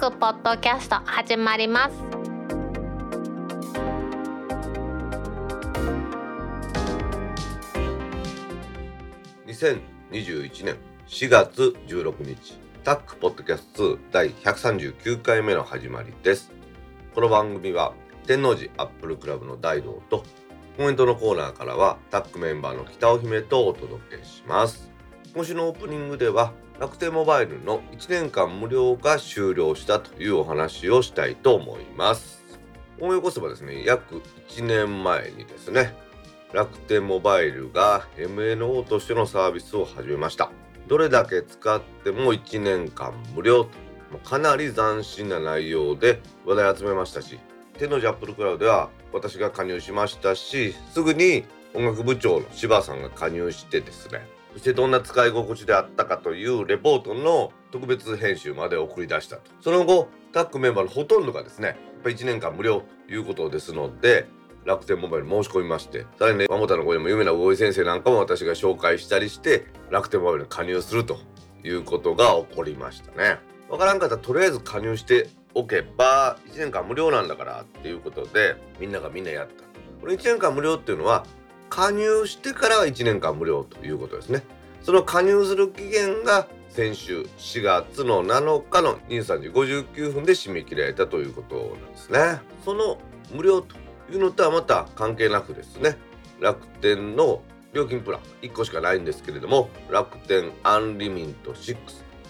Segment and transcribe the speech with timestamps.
[0.00, 1.94] クポッドキャスト始まります。
[9.46, 16.50] 2021年4月16日タックポッドキャスト第139回目の始まりです。
[17.14, 17.92] この番組は
[18.26, 20.24] 天王寺アップルクラブの大道と
[20.78, 24.90] コメントのコーナーからはタックメンバーの北尾姫とお届けします。
[25.34, 32.42] 今週のオープニングでは楽天モバイルの1年間無料が終了したというお話をしたいと思います。
[32.98, 35.94] 思い起こせばですね約1年前にですね
[36.54, 40.50] 楽天モバイルが MNO としてのサービスを始めました。
[40.88, 43.90] どれだけ使っても1年間無料と。
[44.24, 47.38] かなり斬新な内容で話題を集めましたし
[47.78, 59.50] 天王寺アップルクラウドでは私が加入しましたしすぐに音楽部長の柴さんが加入してですねそしてどんな使い心地であったかというレポートの特別編集まで送り出したと。
[59.60, 64.26] その後タッグメンバーのほとんどがですねやっぱ1年間無料ということですので
[64.64, 71.18] 楽天モバイル申し込みましてさらにねマモタの声でも有名な魚井先生なんかも私が紹介したりして楽天モバイルに加入すると
[71.64, 73.38] いうことが起こりましたね。
[73.68, 79.64] わからんかったらとりあえず加入しておけば1年間無料なんだからっていうことでみんながみんなやった。
[80.00, 81.24] これ1年間無料っていうのは
[81.70, 84.42] 加入してからは1年間無料ということですね。
[84.82, 92.40] その加入する期限が先週4月の7日の23時59分で締め切られたということなんですね。
[92.64, 92.98] その
[93.32, 93.76] 無料と
[94.12, 95.96] いうのとはまた関係なくですね。
[96.40, 101.76] 楽天の料金プラン1個しかないんですけれども楽天アンリミット6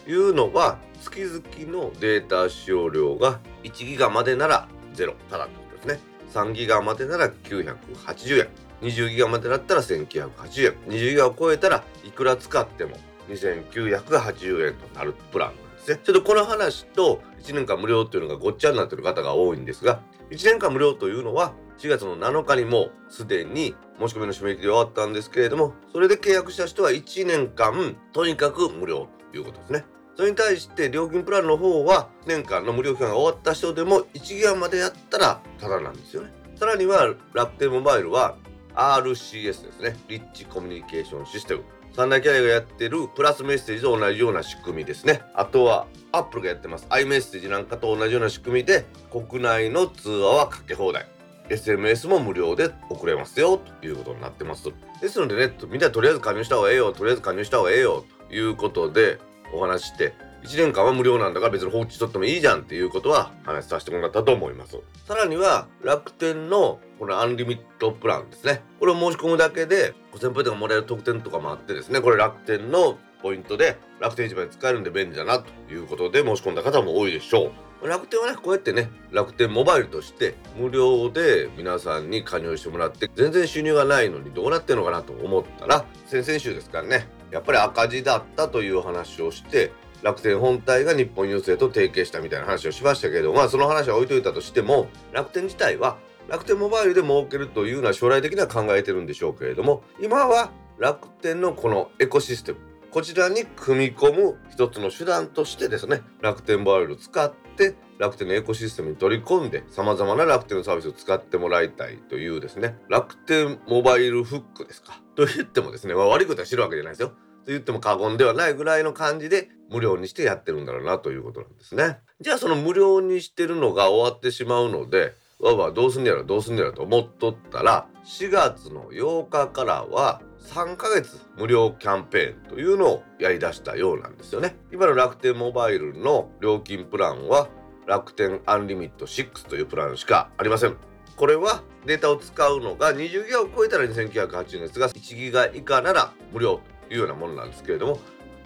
[0.04, 6.00] というのは月々のデータ使用量が1ギガまでなら0ただということですね。
[6.34, 8.48] 3ギガまでなら980円。
[8.82, 10.74] 20ギガまでだったら1980円。
[10.88, 12.96] 20ギガを超えたらいくら使っても
[13.28, 16.00] 2980円となるプランなんですね。
[16.02, 20.00] ちょっとこの話と1年間無料っていうのがごっちゃになってる方が多いんですが
[20.30, 29.84] 1年間無料というのは4月の7日にもすでに申し込みの締め切り終わったんですけれどもそれで契約した人は1年間とにかく無料ということですね。
[30.16, 36.32] それに対して料金プランの方は年間の無料期間が終わった人でも1ギガまでやったらタダなんですよね。
[36.56, 38.36] さらには楽天モバイルは
[38.80, 39.96] RCS ですね。
[40.08, 45.20] リッチコミュニケーションシステム三大キャリアがやってるプラスメッセージと同じような仕組みですね。
[45.34, 46.86] あとはアップルがやってます。
[46.88, 51.06] iMessage なんかと同じような仕組みで国内の通話はかけ放題。
[51.50, 54.72] SMS も無料で送れますよということになってます。
[55.02, 59.18] ですのでねみんなとりあえず加入した方がええよとりあえず加入した方がええよということで
[59.52, 64.78] お話して1年間は無料なんだから別に放置しとってもいいじゃんっていうことは話させてもらったと思います。
[65.06, 68.62] さらには楽天のこのアンリミットプランですね。
[68.78, 72.00] これを申し込むだけで5000ポイントがもらえる特典とかもあってですね。
[72.00, 77.52] これ楽天のポイントで楽天市場に使えるんで便利だなということで申し込んだ方も多いでしょ
[77.82, 77.88] う。
[77.88, 89.72] 楽天はねこうやってね楽天モバイルとして無料で皆さんに加入してもらって全然収入がないのにどうなってんのかなと思ったら先々週ですからねやっぱり赤字だったという話をして
[90.02, 102.58] 楽天本体が日本郵政と提携したみたいな話をしましたけれどまあその話は置いといたとしても楽天自体は楽天モバイルで儲けるというのは将来的には考えてるんでしょうけれども今は楽天のこのエコシステム
[102.90, 117.12] こちらに組み込む一つの手段としてですね楽天モバイルを使って楽天のエコシステムに取り込んで様々な楽天のサービスを使ってもらいたいというですね楽天モバイルフックですかと言ってもですね、まあ、悪いことは知るわけじゃないですよ
[117.44, 121.98] と言っても過言ではないぐらいの感じで無料にしてやってるんだろうなということなんですね。
[122.20, 134.56] じゃあその無料にしてるのが終わってしまうのでわわどうすんやろどうすんやろと思っとったら4月の8日からは3ヶ月無料キャンペーンというのをやりだしたようなんですよね。
[134.72, 137.48] 今の楽天モバイルの料金プランは
[137.86, 140.76] 楽天アンリミット6というプランしかありません。
[141.16, 146.60] これはデータを使うのが20ギガを超えたら2980円ですが1ギガ以下なら無料
[146.90, 147.98] いうようなものなんですけれども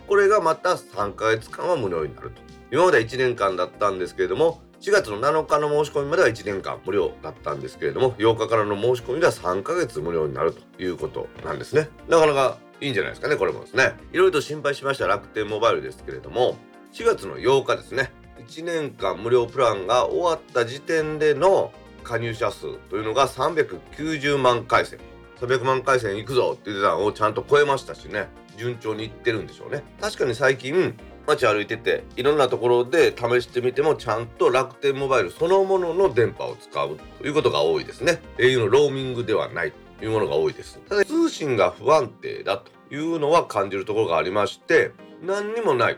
[0.06, 2.43] これがまた3ヶ月間は無料になると。
[2.70, 11.88] 今までは1年間だったんですけれども4月の7日の申し込みまでは1年間無料だったんですけれども8日からの申し込みでは3ヶ月無料になるということなんですね。
[12.08, 13.94] なかなかいいんじゃないですかねこれもですね。
[14.12, 16.56] いろいろと心配しました楽天モバイルですけれども
[16.93, 18.12] 4月の8日ですね。
[18.47, 24.99] 1年間無料プランが終わった時点での加入者数というのが390万回線。
[25.46, 28.29] 300万回線行くぞって言ってたのをちゃんと超えましたしね。
[28.56, 29.82] 順調にいってるんでしょうね。
[30.00, 30.94] 確かに最近
[31.26, 38.20] 街歩いてていろんなところで試してみてもちゃんと楽天モバイルそのものの電波を使うということが多いですね。
[38.38, 40.79] au のローミングではないというものが多いです。
[40.88, 44.93] ただ通信が不安定だというのは感じるところがありまして
[45.23, 45.97] 何にもない。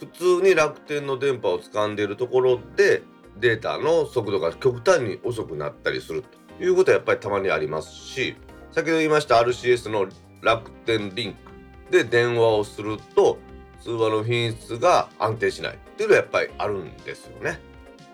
[0.00, 3.02] 普通に楽天の電波を掴んでいるところで
[3.38, 6.24] データの速度が極端に遅くなったりする
[6.58, 8.36] ということはやっぱりたまにありますし
[8.74, 10.08] 先ほど言いました RCS の
[10.42, 13.38] 楽天リンクで電話をすると
[13.80, 17.60] 通話の品質が安定しないっていうのはやっぱりあるんですよね。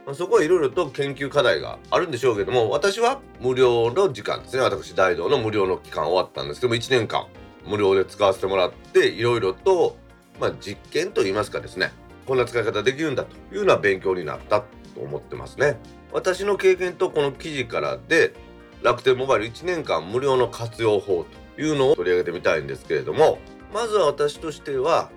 [0.06, 4.62] ま、そこはいろいろと研究課題があるんでしょうけども私は無料の時間ですね。
[4.62, 7.26] 私大道の無料の期間終わったんですけども1年間
[7.66, 9.96] 無料で使わせてもらっていろいろと、
[10.38, 11.90] まあ、実験といいますかですね。
[12.26, 14.66] こんな使い方できるんだというような勉強になったと
[15.00, 15.78] 思ってますね。
[16.12, 18.34] 私の経験とこの記事からで
[18.82, 23.38] 楽天モバイル1年間無料の活用法というのを取り上げてみたいんですけれども
[23.72, 25.10] まずは私としては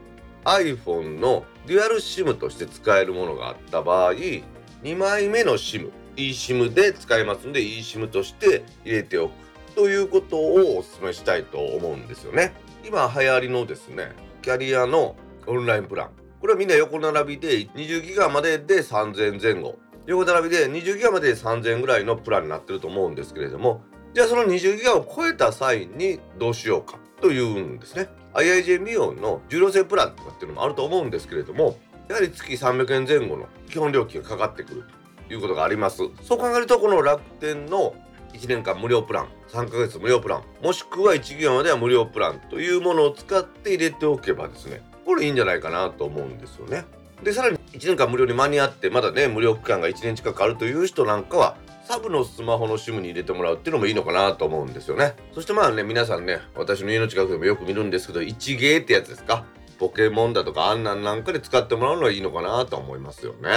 [0.46, 9.34] iPhone のデュアル SIM として使えるものがあった場合2枚目の SIM eSIM で使えますんで eSIM として入れておく
[9.76, 12.54] ということをお勧めしたいと思うんですよね。
[12.86, 14.12] 今流行りのですね
[14.42, 15.16] キャリアの
[15.48, 16.10] オンラインプラン。
[16.40, 19.80] これはみんな横並びで20ギガまでで3000前後。
[20.06, 23.82] 横並びで20ギガまで3000ぐらいのプランになってると思うんですけれども
[24.14, 28.10] じゃあその20ギガを超えた際にどうしようかというんですね。
[28.34, 31.78] IIJ 未用の重量制プランとかっていうのもあると思うんですけれども
[32.10, 34.84] やはり月300円前後の基本料金がかかってくる
[35.28, 35.98] ということがあります。
[36.22, 37.96] そう考えるとこの楽天の
[38.34, 46.86] 1年間無料プラン3ヶ月無料プランもしくは1ギガまでは無料プランというものを使って入れておけばですねこれいいんじゃないかなと思うんですよね。
[47.24, 51.56] でさらに1年間無料に間に合ってまだね無料期間が1年近くあるという人なんかは
[51.86, 55.16] サブのスマホの SIM に入れてもらうっていうのもいいのかなと思うんですよね。
[55.34, 59.46] そしてまあね皆さんね私の家の近くでもよく見るんですけど1ゲーってやつですか？
[59.80, 63.50] ポケモンだとかあんなんなんかで使ってもらうのはいいのかなと思いますよね。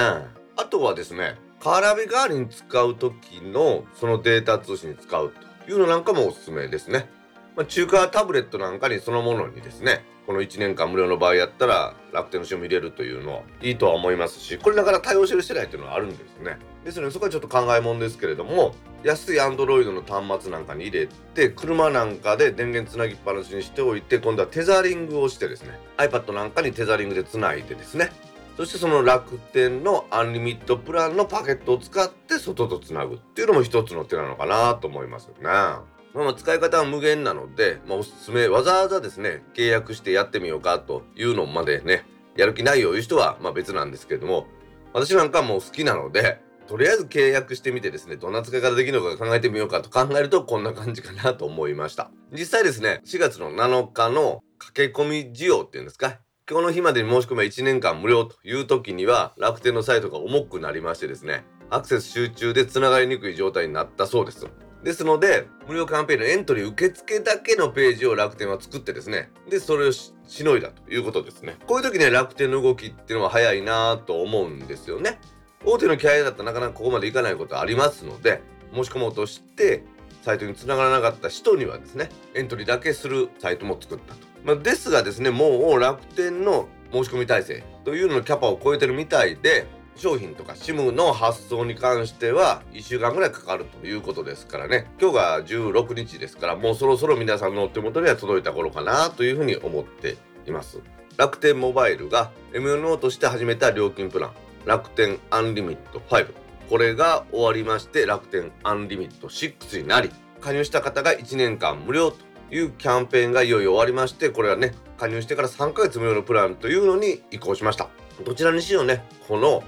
[0.57, 5.33] あとはですねカーラビ代わりに使う時のそのデータ通信に使う
[5.67, 7.09] というのなんかもおすすめですね、
[7.57, 18.75] まあ、中華タブレットなんかにそのものにですねこの1年間無料の場合やったら楽天の SIM 入れるというのはいいとは思いますしこれながら対応してる世代っていうのはあるんですねですのでそこはちょっと考えもんですけれども
[19.05, 28.11] 安い Android の端末なんかに入れて車なんかで電源つなぎっぱなしにしておいて今度はテザリングをしてですね iPad なんかにテザリングでつないでですね
[28.57, 35.96] そしてその楽天のアンリミットプランのパケットを使って外とつなぐっていうのも一つの手なのかなと思いますよね。
[36.25, 42.05] まあ、使い方は無限なので、まあ、おすすめわざわざですね契約してやってみようかというのまでね
[42.37, 44.47] やる気ないよいう人はまあ別なんですけれども
[44.93, 52.11] 私なんかもう好きなのでとりあえず契約してみてですねどんな使い方できるのか考えてみようかと考えるとこんな感じかなと思いました。
[52.33, 56.19] 実際ですね4月の7日の駆け込み需要っていうんですか
[56.49, 64.47] 今日の日までに申し込めば1年間無料という時には楽天のサイトが重くなりましてですねアクセス集中でつながりにくい状態になったそうです。
[64.87, 70.13] ですので無料キャンペーンのエントリー受付だけのページを楽天は作ってですねでそれをし
[70.45, 71.57] のいだということですね。
[71.67, 75.19] こういう時ね楽天の動きっていうのは早いなと思うんですよね。
[75.65, 78.41] 大手のキャリアだったらなかなかここまでいかないことありますので
[78.73, 79.83] 申し込もうとして
[80.23, 94.91] サイトにつながらなかった人にはですねエントリーだけするサイトも作ったと、まあ、ですがですねもう楽天の申し込み体制というののキャパを超えてるみたいで商品とか SIM の発送に関しては1週間ぐらいかかるということですからね。
[95.01, 100.17] 今日が16日ですからもうそろそろ皆さんのお手元には届いた頃かなというふうに思って
[100.47, 100.81] います。
[101.17, 104.33] 楽天モバイルが MNO として始めた料金プラン。
[104.67, 106.27] 楽天アンリミット5
[106.69, 112.19] これが終わりまして楽天アンリミット6になり加入した方が1年間無料と
[112.51, 117.89] いうキャンペーンがいよいよ終わりましてこれはね加入してから3ヶ月無料のプランというのに移行しました。
[118.25, 119.63] どちらにしろねこの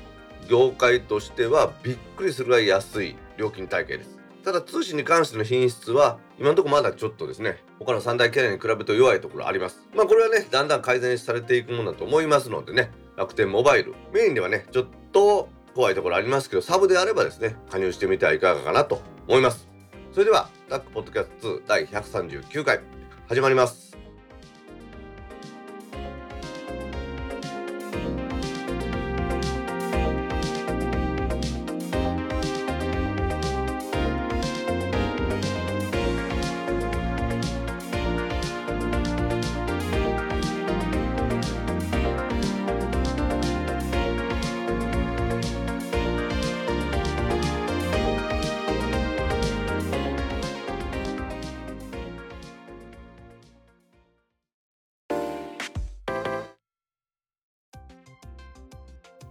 [0.49, 4.19] 業界としてはびっくりするぐらい安い料金体系です。
[4.45, 9.87] ただ通信に関しての品質は今のところまだちょっとですね他の三大キャリアに比べると弱いところあります。
[9.95, 13.95] まあこれはねだんだん改善されていくものだと思いますのでね楽天モバイル。
[14.13, 19.69] メインではねちょっと怖いところありますけどサブであればですね加入してみてはいかがかなと思います。
[20.13, 22.81] それではタックポッドキャスト2第139回
[23.29, 23.88] 始まります。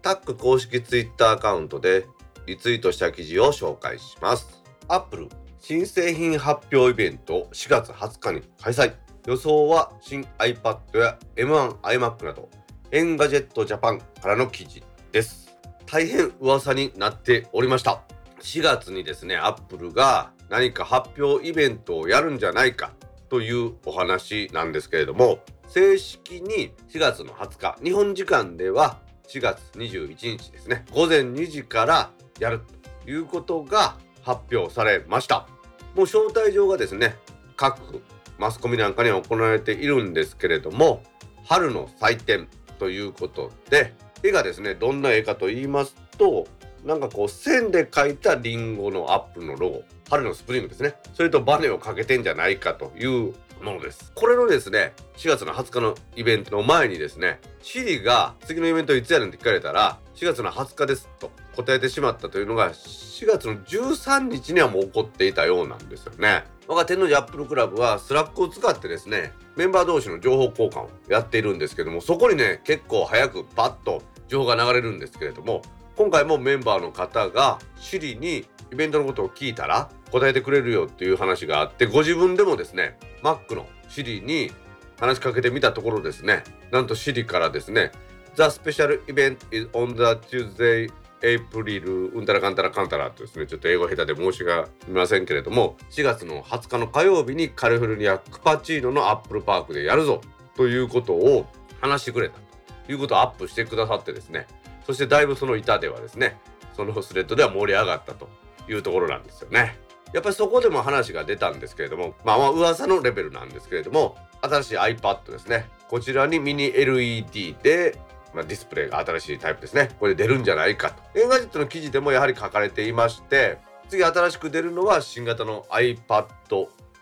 [0.07, 2.05] タック公式 Twitter アカウントで
[2.45, 4.63] リツイートした記事を紹介します。
[4.87, 5.27] Apple
[5.59, 8.93] 新製品発表イベント4月20日に開催。
[9.25, 12.47] 予想は新 iPad や M1 iMac など
[12.91, 18.03] Engadget Japan からの記事です大変噂になっておりました
[18.39, 22.93] 4月にですねアップルが何か発表イベントをやるんじゃないか
[23.27, 30.85] というお話なんですけれども正式に4月の20日日本時間では4月21日ですね。
[30.91, 32.61] 午前2時からやる
[33.03, 35.47] ということが発表されました。
[35.95, 37.15] もう招待状がですね
[37.55, 38.03] 各
[38.37, 41.01] マスコミなんかには行われているんですけれども
[41.45, 43.93] 春の祭典ということで
[44.23, 46.47] 絵がですねどんな絵かと言いますと
[46.85, 50.95] なんかこう線で描いたリンゴのアップのロゴ春のスプリングですね。
[51.13, 54.11] それとバネをかけてんじゃないかというものです。
[54.15, 66.43] これのですね4月の20日のイベントの前にですね Siri が次のイベントいつやねんって聞かれたら4月の20日ですと答えてしまったというのが4月の13日にはもう起こっていたようなんですよね。
[66.67, 75.61] 我が天王寺アップルクラブは Slack を使ってですねメンバー同士の情報交換をやっているんですけどもそこにね結構早くパッと情報が流れるんですけれども
[75.97, 84.51] 今回もメンバーの方が Siri にイベントのことを聞いたら答えてくれるよっていう話があってご自分でもですね Mac のシリに
[84.99, 87.91] 話しかけてみたところですねなんとシリからですね
[88.35, 100.21] The special event is on the Tuesday エイプリルうんたらかんたらかんたらとですねちょっと英語下手で申し訳ありませんけれども4月の20日の火曜日にカリフォルニアクパチーノのアップルパークでやるぞ
[100.55, 101.47] ということを
[101.81, 102.37] 話してくれた
[102.85, 104.45] ということをアップしてくださってですね
[104.87, 106.39] そしてだいぶその板ではですね
[106.75, 108.27] そのスレッドでは盛り上がったと
[108.67, 109.77] いうところなんですよね。
[110.13, 115.69] やっぱりそこでも話が出たんですけれどもまあまあ噂のレベルなんですけれども新しい iPad ですね。
[115.89, 117.99] こちらにミニ LED で
[118.33, 119.89] まあ、ディスプレイが新しいタイプですね。
[119.99, 121.19] これ出るんじゃないかと。
[121.19, 123.57] Engadget の記事でもやはり書かれていまして
[123.89, 126.27] 次新しく出るのは新型の iPad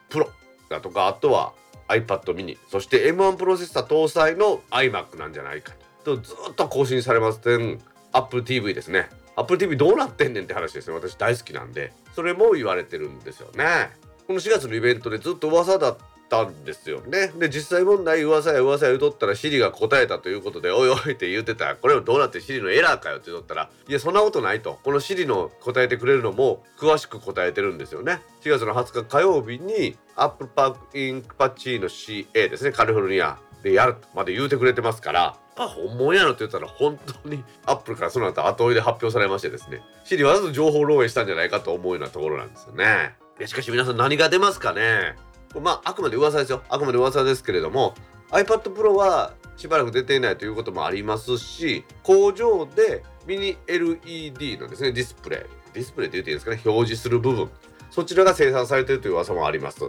[0.09, 0.27] Pro
[0.69, 1.53] だとかあとは
[1.87, 5.84] iPad mini そして M1 プロセッサー搭載の iMac なんじゃないかと。
[6.05, 7.79] とずっと更新されますて
[8.13, 9.09] Apple TV ですね。
[9.35, 10.95] Apple TV どうなってんねんって話ですね。
[10.95, 11.91] 私大好きなんで。
[12.15, 13.89] それも言われてるんですよね。
[14.27, 15.97] この4月のイベントでずっと噂だっ
[16.29, 17.31] たんですよね。
[17.37, 21.75] で実際問題噂や噂や言うとったらシリが答えたということでおいおい って言ってた。
[21.75, 24.79] これをどうなってシリのエラーかよって言っとったらいやそんなことないと。
[24.83, 28.21] このシリの答えてくれるのも詳しく答えてるんですよね。
[28.41, 32.71] 4月の20日火曜日にアップルパークインクパチーノ CA ですね。
[32.71, 33.37] カリフォルニア。
[33.65, 43.15] でやるとまで言うてくれてますからあ本物やろって言ったら本当にアップルからその後後追いで発表されましてですねシリわざと情報漏洩したんじゃないかと思うようなところなんですよね。
[43.47, 45.15] しかし皆さん何が出ますかね。
[45.59, 46.61] まああくまで噂ですよ。
[46.69, 47.95] あくまで噂ですけれども
[48.29, 57.49] iPad Pro はしばらく出ていないということもありますし工場でミニ LED のですねディスプレイディスプレイって言っていいですかね表示する部分
[57.89, 59.79] そちらが生産されているという噂もあります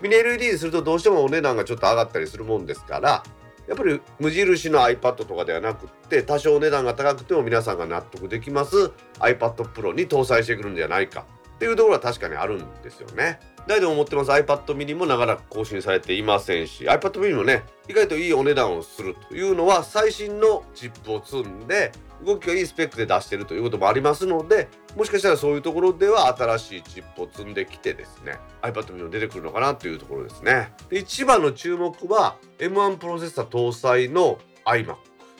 [0.00, 3.22] ミニ LED にするとどうしてもお値段がちょっと上がったりするもんですから
[3.68, 8.90] やっぱり無印の iPad とかではなくって多少値段が高くても皆さんが納得できます
[9.20, 13.38] iPad Pro に搭載してくるんじゃないかっていうところは確かにあるんですよね。
[13.66, 21.92] 誰でも持ってます iPad mini も長らく更新されていませんし iPad mini もね意外といいお値段をするというのは最新のチップを積んで
[22.24, 30.72] 動きがいいスペックで出してるということもありますのでもしかしたらそういうところでは新しいチップを積んできてですね iPad mini も出てくるのかなというところですね。
[30.88, 34.96] で一番の注目は M1 プロセッサー搭載の iMac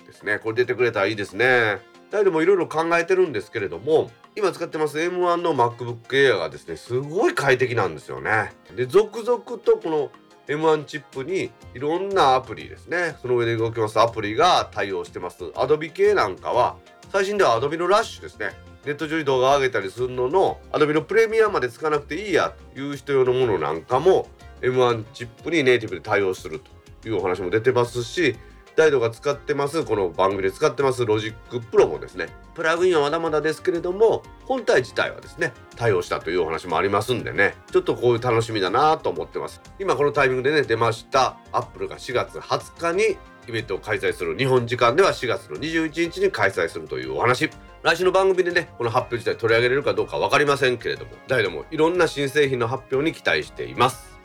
[0.06, 0.38] ですね。
[0.38, 1.78] これ出てくれたらいいですね。
[2.10, 8.52] 誰でもいろいろ考えてるんですけれども今使ってます M1 の MacBook Air がですねすごい快適なんですよね。
[8.74, 10.10] で続々とこの
[10.50, 13.16] M1 チップにいろんなアプリですね。
[13.22, 14.00] その上で動きます。
[14.00, 15.44] アプリが対応してます。
[15.44, 16.76] Adobe 系なんかは
[17.12, 18.50] 最新では Adobe のラッシュですね。
[18.84, 24.28] ネット上に動画を上げたりするのの Adobe のプレミアまでつかなくていいやという人用のものなんかも
[24.60, 26.60] M1 チップにネイティブで対応する
[27.00, 28.36] というお話も出てますし
[28.76, 32.28] ダイドが使ってますこの番組で使ってます Logic Pro もですね。
[32.54, 37.54] プラグインはまだまだですけれども本体自体はですね対応したというお話もありますんでね。
[37.72, 39.60] ちょっとこういう楽しみだなと思ってます。
[39.78, 47.50] 今このタイミングでね出ましたアップルが4月20日にイベントを開催する日本時間では4月の21日に開催するというお話。
[47.82, 54.19] 来週の番組でねこの発表自体取り上げれるかどうか分かりませんけれども誰でもいろんな新製品の発表に期待しています。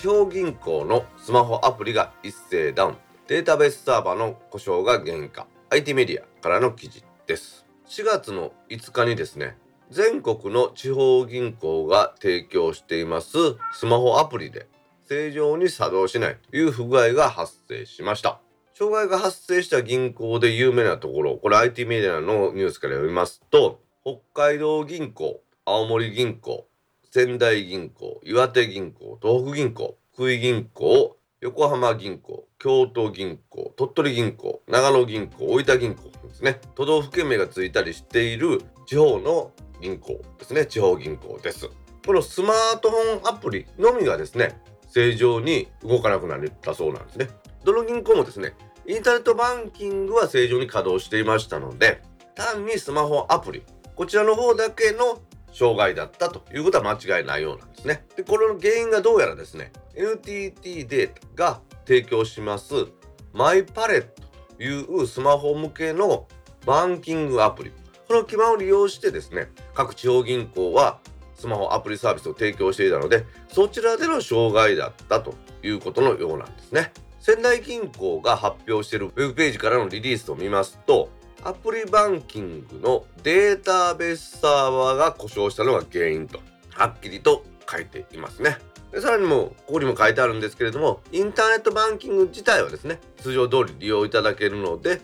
[0.00, 2.96] 地方銀行のスマホアプリが一斉ダウン。
[3.26, 7.66] データベースサーバーの故障が原因か IT メディアからの記事です。
[7.86, 9.58] 4月の5日にですね
[9.90, 13.36] 全国の地方銀行が提供しています
[13.74, 14.68] スマホアプリで
[15.06, 18.40] 正常に作動しないという不具合が発生しました。
[18.72, 26.69] 障害が発生した銀行で有名なところこれ IT メディアのニュースから読みますと北海道銀行青森銀行
[27.12, 36.60] 仙台銀行岩手銀行東北銀行福井銀行横浜銀行京都銀行鳥取銀行長野銀行大分銀行ですね。
[36.76, 39.50] 都道府県名がついたりしている地方の
[39.80, 40.66] 銀行ですね。
[40.66, 41.68] 地方銀行です。
[42.06, 47.28] このスマートフォンアプリのみがですね正常に動かなくなったそうなんですね。
[47.64, 48.54] どの銀行もですね
[48.86, 52.02] インターネットバンキングは正常に稼働していましたので
[52.36, 53.64] 単にスマホアプリ
[53.96, 55.20] こちらの方だけの
[55.52, 58.04] 障害だったということは間違いないようなんですね。
[58.16, 62.74] でこれの原因がどうやらですね NTT データが提供します
[63.32, 64.22] マイパレット
[64.56, 66.26] というスマホ向けの
[66.66, 67.72] バンキングアプリ
[68.08, 70.98] この基盤を利用してですね各地方銀行は
[71.34, 76.92] スマホアプリサービスを提供していたのでそちらでの障害だったということのようなんですね。
[77.18, 81.10] 仙台銀行が発表しているウェブページからのリリースを見ますと
[81.42, 86.40] アプリバンキングのデータベースサーバーが故障したのが原因と
[86.74, 88.58] はっきりと書いていますね。
[88.92, 95.00] でさらにもここにも書いてあるんですけれどもインターネットバンキング自体はですね通常通り利用いただけるので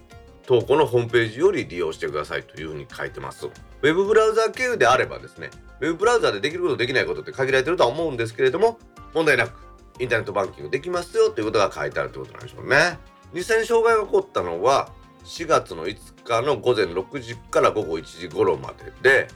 [0.47, 3.47] 投稿のホームページより利用してくださいというふうに書いてます。
[3.47, 5.51] ウェブブラウザー経由であればですね
[5.81, 8.79] ウェブブラウザーでできることできないことって限られてるとは思うんですけれども
[9.15, 9.67] 問題なく
[10.01, 12.99] インターネットバンキングできますよということが書いてあるということなんでしょうね。
[13.33, 14.91] 実際に障害が起こったのは
[15.27, 19.29] 4月の5日の午前6時から午後1時頃までで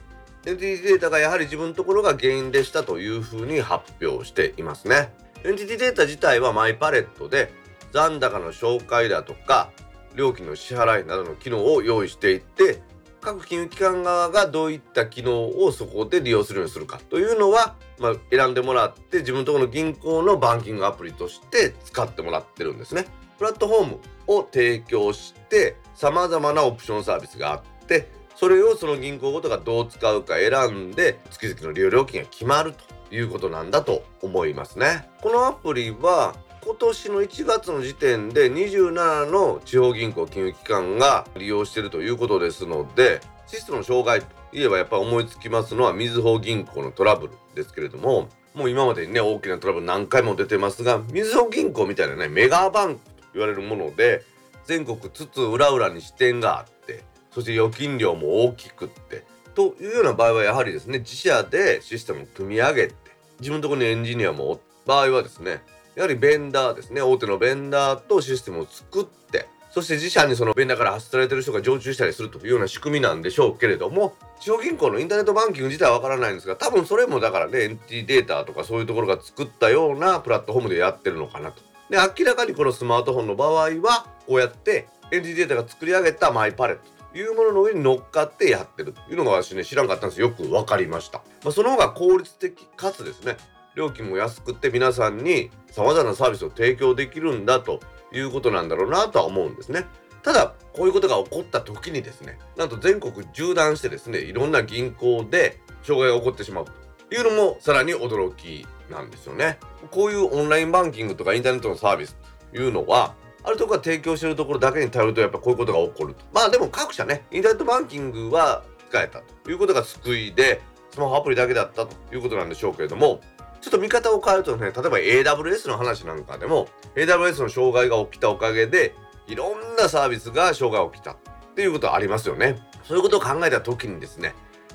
[0.45, 7.53] NTT データがやはり自分のところが原因でしたというふうに発表していますね NTT データ自体はマイパレットで
[7.91, 9.71] 残高の紹介だとか
[10.15, 12.81] 料金の支払いなどの機能を用意していって
[13.21, 23.05] 各金融機関側がどういった機能をそこで利用するようにするかというのは、まあ、選んでもらって自分のところの銀行のバンキングアプリとして使ってもらってるんですね。
[23.37, 35.07] プラットフォームを提供して様々なオプションサービスがあってそれをその銀行ごとがどう使うか選んで月々の利用料金が決まるということなんだと思いますね。
[35.21, 54.23] このアプリは今年の1月の時点で27の地方銀行金融機関が利用しているということですのでシステムの障害といえばやっぱり思いつきますのはみずほ銀行のトラブルですけれどももう今までにね大きなトラブル何回も出てますがみずほ銀行みたいなねメガバンクと言われるもので
[54.65, 62.95] 全国津々浦々に支店があってそして預金量も大きくってというような場合はやはりですね自社でシステムを組み上げて
[63.39, 65.61] 自分のところにエンジニアも場合はですね
[65.95, 81.70] やはりベンダーですね大手のベンダーとシステムを作ってそして自社にそのベンダーから発出されてる人が常駐したりするというような仕組みなんでしょうけれども地方銀行のインターネットバンキング自体はわからないんですが多分それもだからね NT データとかそういうところが作ったようなプラットフォームでやってるのかなと。
[81.91, 83.51] で明らかにこのスマートフォンの場合
[83.81, 91.17] はこうやって NT データが作り上げたマイパレットというものの上に乗っかってやってるというのが私ね知らんかったんですよく分かりました。
[91.43, 93.35] まあ、その方が効率的かつですね
[93.75, 97.81] 料金も安くて皆さんに様々なサービスを提供できるんだと
[98.13, 99.85] いうことなんだろうなとは思うんですね。
[100.23, 106.71] ただこういうことが起こった時にですねなんと全国縦断してですねいろんな銀行で障害が起こってしまうと
[107.13, 109.57] いうのもさらに驚きなんですよね。
[109.89, 112.15] こういうオンラインバンキングとかインターネットのサービス
[112.51, 116.23] というのはあるところが提供しているところだけに頼るとやっぱこういうことが起こると。
[116.33, 123.21] まあでも各社ねインターネットバンキングは使えたということが救いでスマホアプリだけだったということなんでしょうけれども
[123.61, 128.95] ちょっと見方を変えるとね、例えば AWS の話なんかでも、AWS の障害が起きたおかげで、
[129.27, 131.17] いろんなサービスが障害が起きたっ
[131.55, 132.57] ていうことはありますよね。
[132.83, 134.33] そういうことを考えた時にですね、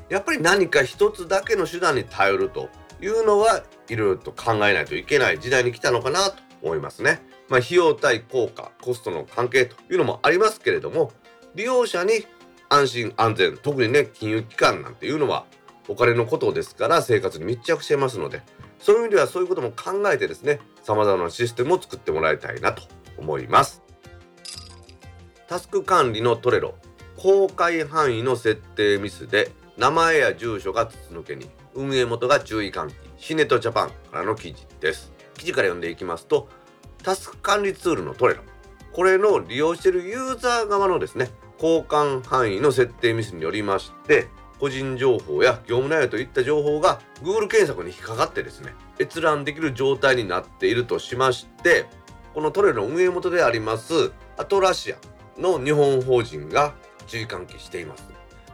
[0.08, 2.68] やっぱり何か一つだけの手段に頼ると
[3.00, 7.22] いうのはいろいろと考えないといけない時代に来たのかなと思いますね。
[7.48, 11.12] まあ、費用対効果、コストの関係というのもありますけれども、
[11.54, 12.26] 利用者に
[12.68, 15.46] 安心安全、特にね、金融機関なんていうのは
[15.88, 18.42] お金のことですから生活に密着していますので、
[18.78, 22.82] そういう意味ではそういうことも考えてですね様々なシステムを作ってもらいたいなと
[23.18, 23.82] 思います
[25.48, 26.74] タスク管理のトレロ
[27.16, 35.16] 公開範囲の設定ミスで名前や住所が筒抜けに運営元が注意喚起シネットジャパンからの記事です。
[35.36, 36.48] 記事から読んでいきますと
[37.02, 38.42] タスク管理ツールのトレロ
[38.92, 51.86] これの利用しているユーザー側のですね交換範囲の設定ミスによりまして個人情報や業務内容といった情報が Google 検索に引っかかってですね閲覧できる状態になっているとしまして
[52.34, 54.96] このトレロの運営元でありますアトラシア
[55.40, 56.74] の日本法人が
[57.06, 58.08] 注意喚起しています。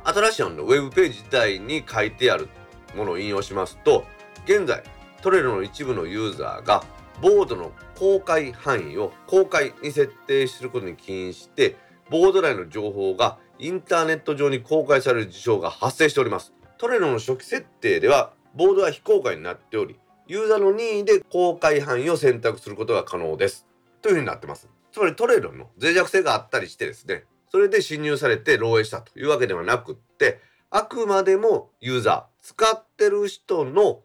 [0.04, 2.48] アトラシアのウェブページ自体に書いてある
[2.96, 4.04] ものを引用しますと
[4.44, 4.82] 現在
[5.22, 6.82] トレロの一部のユーザーが
[7.20, 11.76] ボードの公開範囲を公開に設定することに起因して
[12.10, 16.52] ボード内の情報がインターネット上に公開される事象が発生しております。
[16.78, 23.66] トレロの初期設定ではボードは非公開になっておりユーザーの任意で公開範囲を選択することが可能です。
[24.00, 24.68] というふうになってます。
[24.90, 34.00] つまりトレロの脆弱性があったりしてですねそれで侵入されて漏洩したというわけではなくってあくまでもユーザー使ってる人の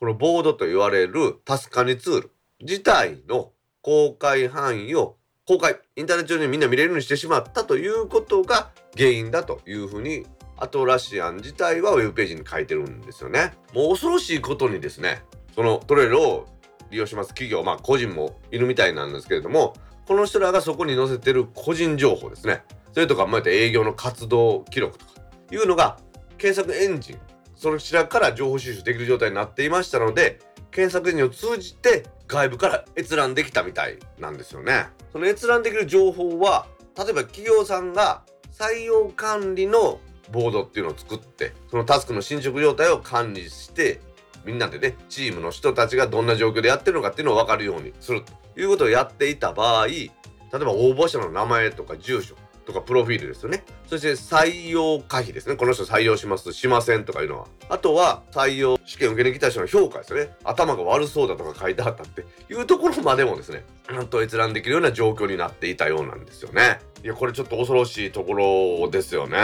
[0.00, 2.30] このボードと言われるタスカニツール
[2.62, 10.24] 自体の公開範囲を公開インターネット上にみんな見れるようにしてしまったということが原因だというふうに
[10.56, 13.52] アトラシアン自体はウェブページに書いてるんですよね。
[13.74, 15.22] もう恐ろしいことにですね
[15.54, 16.46] そのトレロを
[16.90, 19.74] 利用します企業まあ個人もいるみたいなんですけれども
[20.06, 25.12] この人らがそこに載せてる個人情報ですねそれとかまた営業の活動記録とか
[25.52, 25.98] いうのが
[26.38, 27.18] 検索エンジン
[27.60, 34.86] そちらから情報収集できる状態になっていましたので検索エンジンを通じて外部から閲覧できたみたいなんですよね。
[35.12, 40.00] その閲覧できる情報は例えば企業さんが採用管理の
[40.32, 44.00] ボードっていうのを作ってそのタスクの進捗状態を管理して
[44.46, 48.22] みんなでねチームの人たちがどんな状況でやってるのかっていうのを分かるようにする
[48.54, 50.10] ということをやっていた場合例え
[50.52, 52.36] ば応募者の名前とか住所
[52.72, 53.64] とかプロフィールですよね。
[53.86, 55.56] そして採用可否ですね。
[55.56, 57.46] この人採用しますしませんとかいうのは。
[57.68, 60.34] あとは採用試験受けに来た人の評価ですよね。
[60.44, 66.80] 頭が悪そうだとか書いてあったっていうところまでもですねなんと閲覧できるような状況になっていたようなんですよね。
[67.02, 69.38] いやこれちょっと恐ろしいところですよね。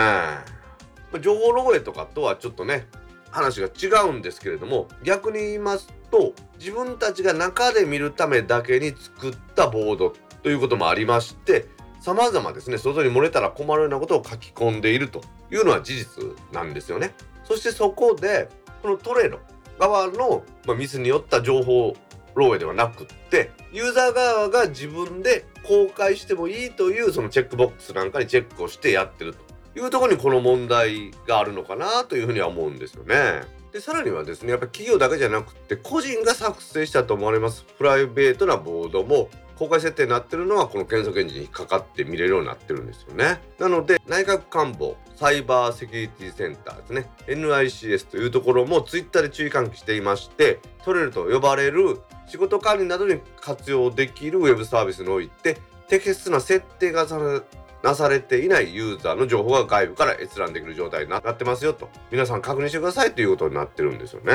[1.21, 2.87] 情報漏洩とかとはちょっとね
[3.31, 11.67] 話が違うんですけれども逆に言いますと自分たちが中で見るためだけに作ったボードということもありまして
[12.07, 18.49] 様々ですね外に漏れたら困るようなことを書き込んでいるというのは事実なんですよねそしてそこで
[18.81, 19.41] このトレロ
[19.81, 21.97] 側の、ま、ミスによった情報
[22.37, 33.43] 漏洩ではなくってユーザー側が自分で公開してもいいというそのチェックボックスなんかにチェックをしてやってるというとこにこの問題があるのかなというふうには思うんですよね。
[33.73, 43.41] でさらにはですねやっぱ企業だけじゃなくて個人が作成したと思われますプライベートなボードも公開設定になってるのはこの検索エンジンに引っかかって見れるようになってるんですよね。
[43.59, 55.57] なので内閣官房サイバーセキュリティセンターですね NICS というところもツイッターで注意喚起していましてトレルと呼ばれる仕事管理などに活用できるウェブサービスにおいて
[55.89, 57.41] 適切な設定がされ
[57.83, 64.33] なされていないユーザーの情報が外部から閲覧できる状態になってますよと皆さん確認してくださいということになってるんですよね。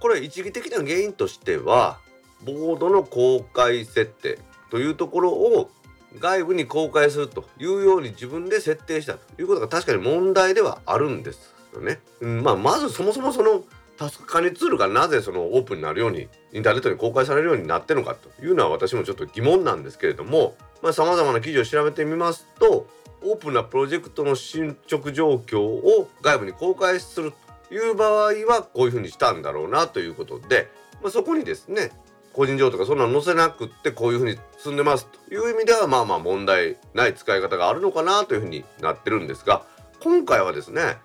[0.00, 1.98] これ一義的な原因としては
[2.42, 4.38] ボードの公開設定
[4.70, 5.70] というところを
[6.18, 12.00] 外部に公開するというように自分で設定したということが確かに問題ではあるんですよね。
[12.20, 13.62] うん、まあ、まずそもそもその
[13.96, 20.54] タスク管理ツールがなぜそのオープンになるようにインターネットに公開されるようになってるのかというのは私もちょっと疑問なんですけれども
[20.92, 22.86] さまざ、まな記事を調べてみますと
[23.22, 27.34] オープンなプロジェクトの進捗状況を外部に公開する
[27.68, 30.70] という場合はこういうふうにしたんだろうなということで、
[31.02, 31.90] まあ、そこにですね
[32.32, 39.64] 個人情報とかそんなの載せなくってこういうふうに進んでますという意味ではまあまあ問題ない使い方があるのかなというふうになってるんですが
[40.00, 40.96] 今回はですね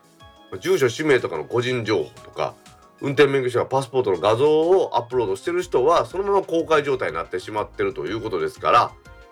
[0.60, 2.54] 住所氏名とかの個人情報とか
[3.02, 8.92] 運転免許証やパスポートの画像をアップロードしてる人はそのまま公開状態になってしまってるということですから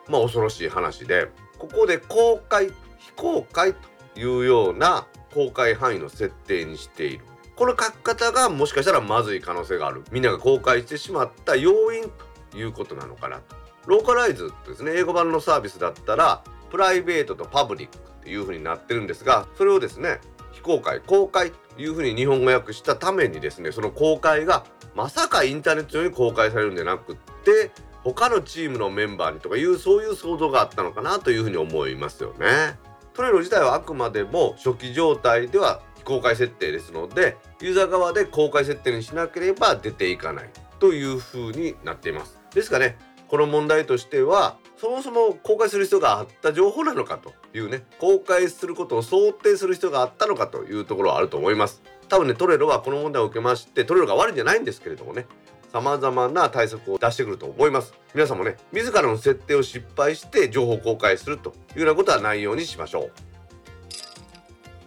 [0.09, 1.29] まあ恐ろしい話で
[1.59, 7.25] ここで公開非公開というような公開範囲の設定にしている。
[7.55, 10.03] この書き方がもしかしたらまずい可能性がある。
[10.11, 12.11] みんなが公開してしまった要因
[12.51, 13.37] ということなのかな。
[13.37, 14.93] とローカライズですね。
[14.95, 20.19] 英語版のサービスだったらプライベートとパブリックっていう風になってるんですがそれをですね
[20.53, 27.71] 非公開公開という風に日本語訳したためにですねその公開がまさかインターネット上に公開されるんじゃなくって
[28.03, 32.77] 他のチームのメンバーにとかいうそういう想像があったのかなというふうに思いますよね。
[33.13, 42.39] トレロ自体はあくまでも初期状態では非公開設定ですのでユーザー側で公開設定にしなければ出ていかないというふうになっています。
[42.53, 42.97] ですがね
[43.29, 51.81] この問題としてはそもそも公開する必要があった情報なのかというね公開することを想定する必要があったのかというところはあると思います。
[52.09, 55.25] 多分ねトレロはこの問題を受けましてトレロが悪いんじゃないんですけれどもね
[55.71, 63.09] 様々な対策を出してくると思います皆さんもね自らの設定を失敗して情報公開するというようなことはないようにしましょ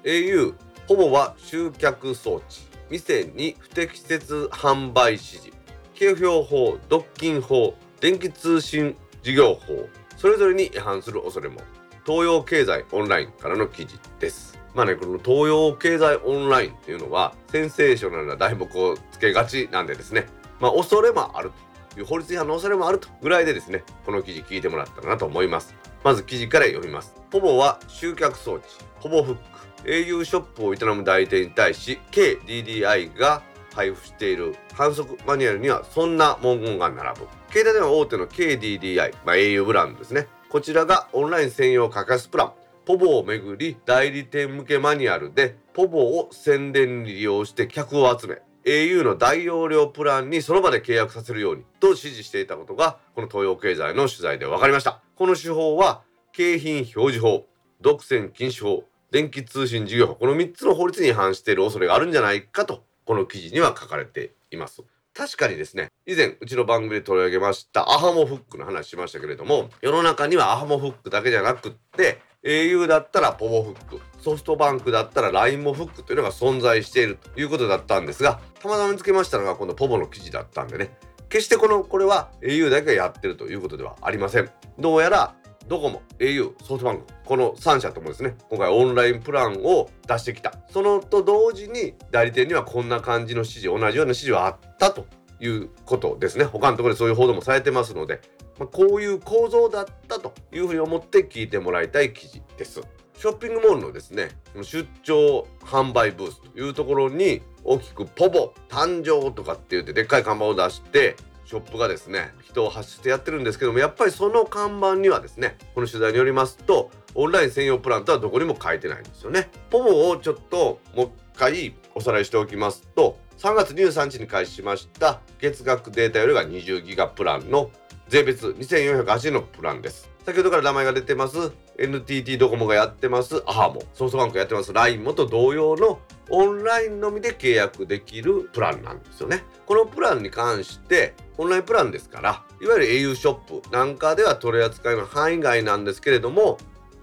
[0.05, 0.55] う au
[0.88, 2.44] ほぼは集客装置。
[2.88, 5.51] 店に不適切販売指示。
[5.94, 9.88] 景票法独禁法電気通信事業法。
[10.16, 11.61] それぞれに違反する恐れも。
[12.05, 14.57] 東洋経済オンラインからの記事です。
[14.77, 20.27] まあねこの東洋経済オンラインっていうのはセンセーショナルな題目をつけがちなんでですね。
[20.61, 21.51] まあ、恐れもある
[21.90, 25.75] という法律違反の恐れもあるとぐらいでですねこの記事聞いてもらったかなと思います。
[26.05, 27.12] まず記事から読みます。
[27.31, 28.66] ポボは集客装置。
[29.03, 29.56] ポボフッ
[29.87, 33.42] au ショップを営む代理店に対し KDDI が
[33.75, 37.29] 配布している反則マニュアルにはそんな文言が並ぶ。
[37.51, 40.27] 携帯電話大手の KDDI、まあ、au ブランドですね。
[40.49, 42.53] こちらがオンライン専用価格プラン。
[42.85, 55.03] ポボをめぐり代理店向けマニュアルでポボを宣伝に利用して客を集め au の大容量プランにその場で契約させるようにと指示していたことがこの東洋経済の取材で分かりました。
[55.16, 57.44] この手法は景品表示法
[57.81, 58.85] 独占禁止法
[59.16, 64.83] 電気通信事業法この3つの法律に違反している恐れがあるんじゃないかとこの記事には書かれています。
[65.14, 65.88] 確かにですね。
[66.05, 80.90] 以前うちの番組で取り上げましたアハモフックの話しましたけれども世の中にはアハモフックだけじゃなくって au だったらポボフックソフトバンクだったら LINE もフックというのが存在しているということだったんですがたまたま見つけましたのがこのポボの記事だったんでね。
[81.31, 84.50] 決してこのこれは au だけがやってるということではありません。
[84.79, 85.35] どうやら
[85.68, 90.55] ドコモ au ソフトバンクこの3社ともですね今回オンラインプランを出してきた。
[90.70, 95.07] そのと同時に代理店にはこんな感じの指示同じような指示はあったと
[95.40, 96.44] いうことですね。
[96.44, 98.20] 他のところでそういう報道もされてますので、
[98.59, 102.83] まあ、こういう構造だったというふうに思って聞いてもらいたい記事です。
[103.18, 104.29] ショッピングモールのですね
[104.62, 119.49] 出張販売ブースというところに大きくポボ誕生とかって言ってでっかい看板を出してショップがですね人を発してやってるんですけどもやっぱりその看板にはですねこの取材によりますとオンライン専用プランとはどこにも書いてないんですよね。
[119.71, 127.71] ポボをちょっともう一回おさらいしておきますと3月23日に開始しました月額データよりが20ギガプランの
[128.09, 130.16] 税別2480円のプランです。
[130.25, 139.45] 先ほどから名前が出てます NTT ドコモがやってますアハモソフトバンクがやってます LINE もと同様のオンラインのみで契約できるプランなんですよね。
[139.66, 146.59] このプランに関してオンラインプランですからいわゆる au ショップなんかでは取り扱いの範囲外なんですけれども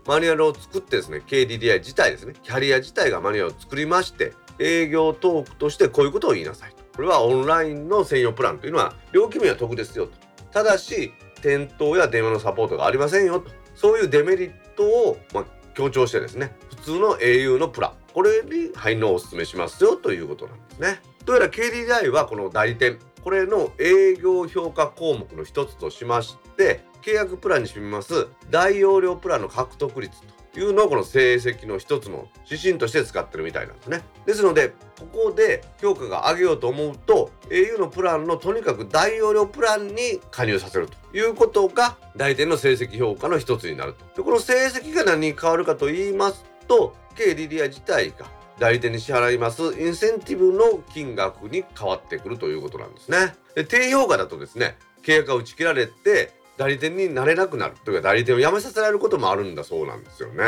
[0.06, 6.84] マニュアルを作ってですね KDDI 自体ですねキャリア自体がマニュアルを作りまして営業トークとしてこういうことを言いなさいと。
[6.96, 10.14] これはオンラインの専用プランというのは料金面は得ですよと。
[10.52, 11.12] ただし
[11.42, 13.52] 店頭や電話のサポートがありませんよと。
[13.76, 17.94] そういうデメリットを、まあ、強調してですね普通の au のプラン。
[18.14, 21.02] これに入るのをお勧めしますよということなんですね。
[21.26, 28.28] どうやら KDDI はこの代理店これの営業評価項目の一つとしまして契約プランに占めます。
[28.50, 30.22] 大容量プランの獲得率
[30.54, 34.04] というのをこの成績の一つの指針として使ってるみたいなんですね。
[34.26, 44.06] ですのでここで評価が上げようと思うと au のプランのとにかく大容量プランに加入させるということが代理店の成績評価の一つになると。
[44.18, 48.28] でこの成績が何に変わるかと言いますと KDDI 自体が
[48.60, 53.36] 代理店に支払いますインセンティブの金額に変わってくるということなんですね。
[53.56, 60.44] で低評価だとですね契約が打ち切られて代理店になれなくなるというか代理店を辞めさせられることもあるんだそうなんですよね。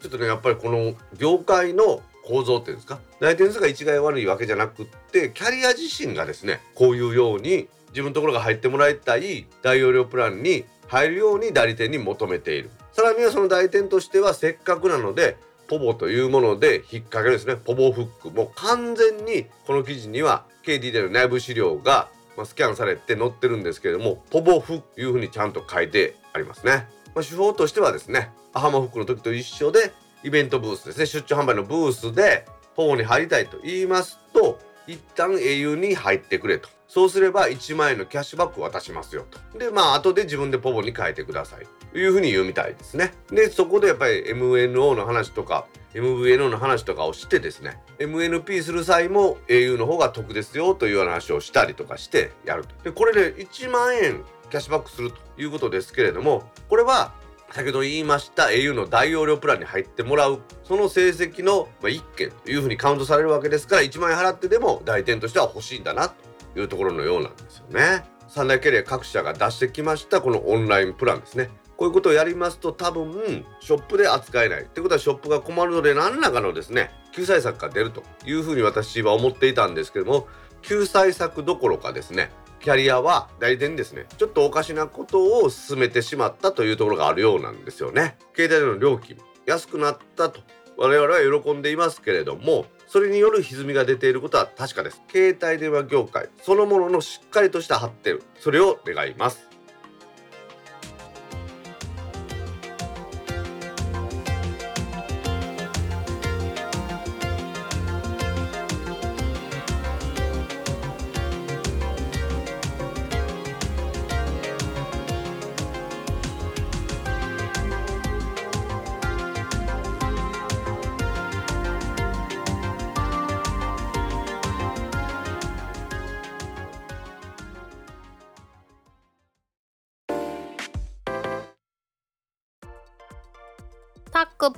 [0.00, 3.00] ちょっとねやっぱりこの業界の構造っていうんですか？
[3.18, 15.36] 代理店数が一概悪いわけじゃなくってキャリア自身がですねこういうように自分のところが入ってもらいたい大容量プランに入るように代理店に求めているさらにはその代理店としてはせっかくなので
[15.70, 17.54] ポボというもので引っ掛けるですね。
[17.54, 18.30] ポボフック。
[18.32, 22.08] もう完全にこの記事には KDD の内部資料が
[22.44, 29.92] スキャンされて載ってるんですけれどもポボフックというふうにちゃんと書いてありますね、まあ、手法としてはですねアハマフックの時と一緒で
[30.24, 31.06] イベントブースですね。
[31.06, 36.68] 出張販売のブースでポボに入りたいと言いますと一旦 au に入ってくれと。
[36.90, 39.58] そうすれば1万円のキャッシュバックを渡しますよと。
[39.58, 41.68] でまあ後で自分でポボに変えてください。
[41.92, 43.14] というふうに言うみたいですね。
[43.30, 52.74] でそこでやっぱり MNO の話とか MVNO の話とかをしてですね MNP する際も au の方が得ですよという話をしたりとかしてやると。
[52.82, 57.12] でこれで1万円キャッシュバックするということですけれどもこれは
[57.52, 66.29] 先ほど言いました au の大容量プランに入ってもらうその成績の1件というふうにカウントされるわけですから1万円払ってでも代店としては欲しいんだなと。
[66.56, 68.04] いうところのようなんですよね。
[68.28, 71.50] 三大キャリア各社が出してきましたこのオンラインプランですね。
[71.76, 80.28] こういうことをやりますと多分ショップで扱えないってことはショップが困るので何らかのですね救済策が出るというふうに私は思っていたんですけども
[80.60, 90.40] 救済策どころかですねキャリアは代理店にですねちょっとおかしなことを進めてしまったというところがあるようなんですよね携帯での料金安くなったと
[90.76, 95.00] 我々は喜んでいますけれどもそれによる歪みが出ていることは確かです。
[95.12, 99.49] 携帯電話業界そのもののしっかりとした発展それを願います。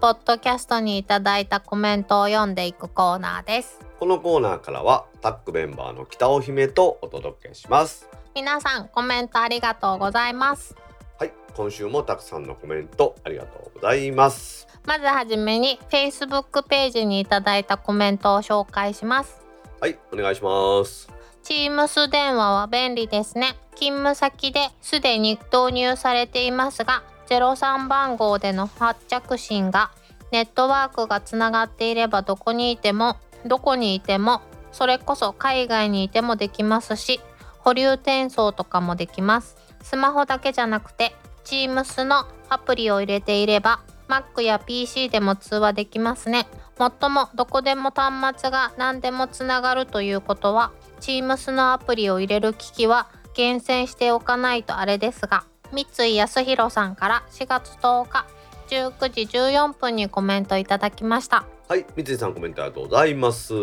[0.02, 3.78] ポッドキャストにいただいたコメントを読んでいくコーナーです。
[4.00, 8.08] このコーナーからはタックメンバーの北尾姫とお届けします。
[8.34, 10.74] 皆さんコメントありがとうございます。
[11.20, 14.66] はい今週もたくさんのコメントありがとうございます。
[14.86, 19.40] まずはじめに Facebook ページにいただいたコメントを紹介します。
[19.80, 21.08] はいお願いします。
[21.44, 23.54] Teams 電話は便利ですね。
[23.76, 29.90] 勤務先ですでに導入されていますが03番号での発着信が
[30.30, 34.40] ネットワークがつながっていればどこにいてもどこにいても
[34.72, 37.20] それこそ海外にいてもできますし
[37.58, 39.56] 保留転送とかもできます。
[39.82, 46.46] スマホだけじゃなくて Teams のアプリを入れていれば Mac や PC でも通話できますね。
[46.78, 58.26] もっともどこでも端末が何でもつながるということは Teams のアプリを入れる機器は厳選しておかないとあれですが三井康弘さんから4月10日
[58.68, 61.46] 19時14分にコメントいただきました。
[61.66, 63.54] はい三井さんコメントありがとうございます。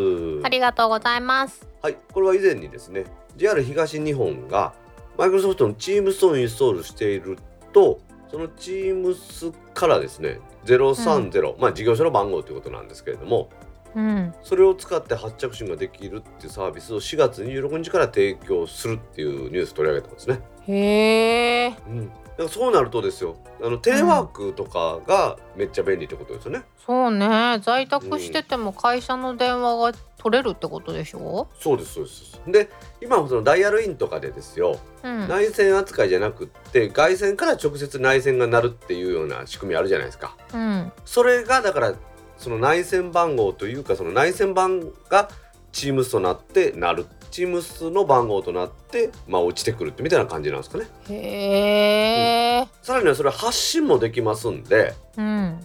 [0.44, 1.68] ありがとうございます。
[1.84, 3.06] はいこれは以前にですね
[3.38, 4.74] JR 東日本が
[5.20, 7.38] マイクロソフトの Teams をインストールしている
[7.74, 8.00] と
[8.32, 13.50] その Teams からですね030、まあ事業者の番号ということなんですけれども
[13.96, 14.34] うん。
[14.44, 20.42] それを使って発着信ができるっていうサービスを4月26日から提供するっていうニュース取り上げたんですね。
[20.72, 23.38] へえうん、だからそうなるとですよ。
[23.62, 26.64] あのテレワークとかがめっちゃ便利ってことですよね。
[26.86, 27.60] そうね。
[27.62, 31.48] 在宅してても会社の電話が取れるってことでしょ？
[31.60, 32.42] そうですそうです。
[32.48, 32.70] で
[33.02, 34.80] 今そのダイヤルインとかでですよ。
[35.04, 35.28] うん。
[35.28, 40.38] 内線扱いじゃなくって外線から直接内線が鳴るっていうような仕組みあるじゃないですか。
[40.54, 40.92] うん。
[41.04, 41.96] それがだから
[42.38, 45.30] その内線番号というかその内線番が
[45.74, 50.86] Teams となって鳴る Teams の番号となってまあ落ちてくるってみたいな感じなんですかね。
[51.10, 55.60] へえさらにはそれ発信もできますんでうん。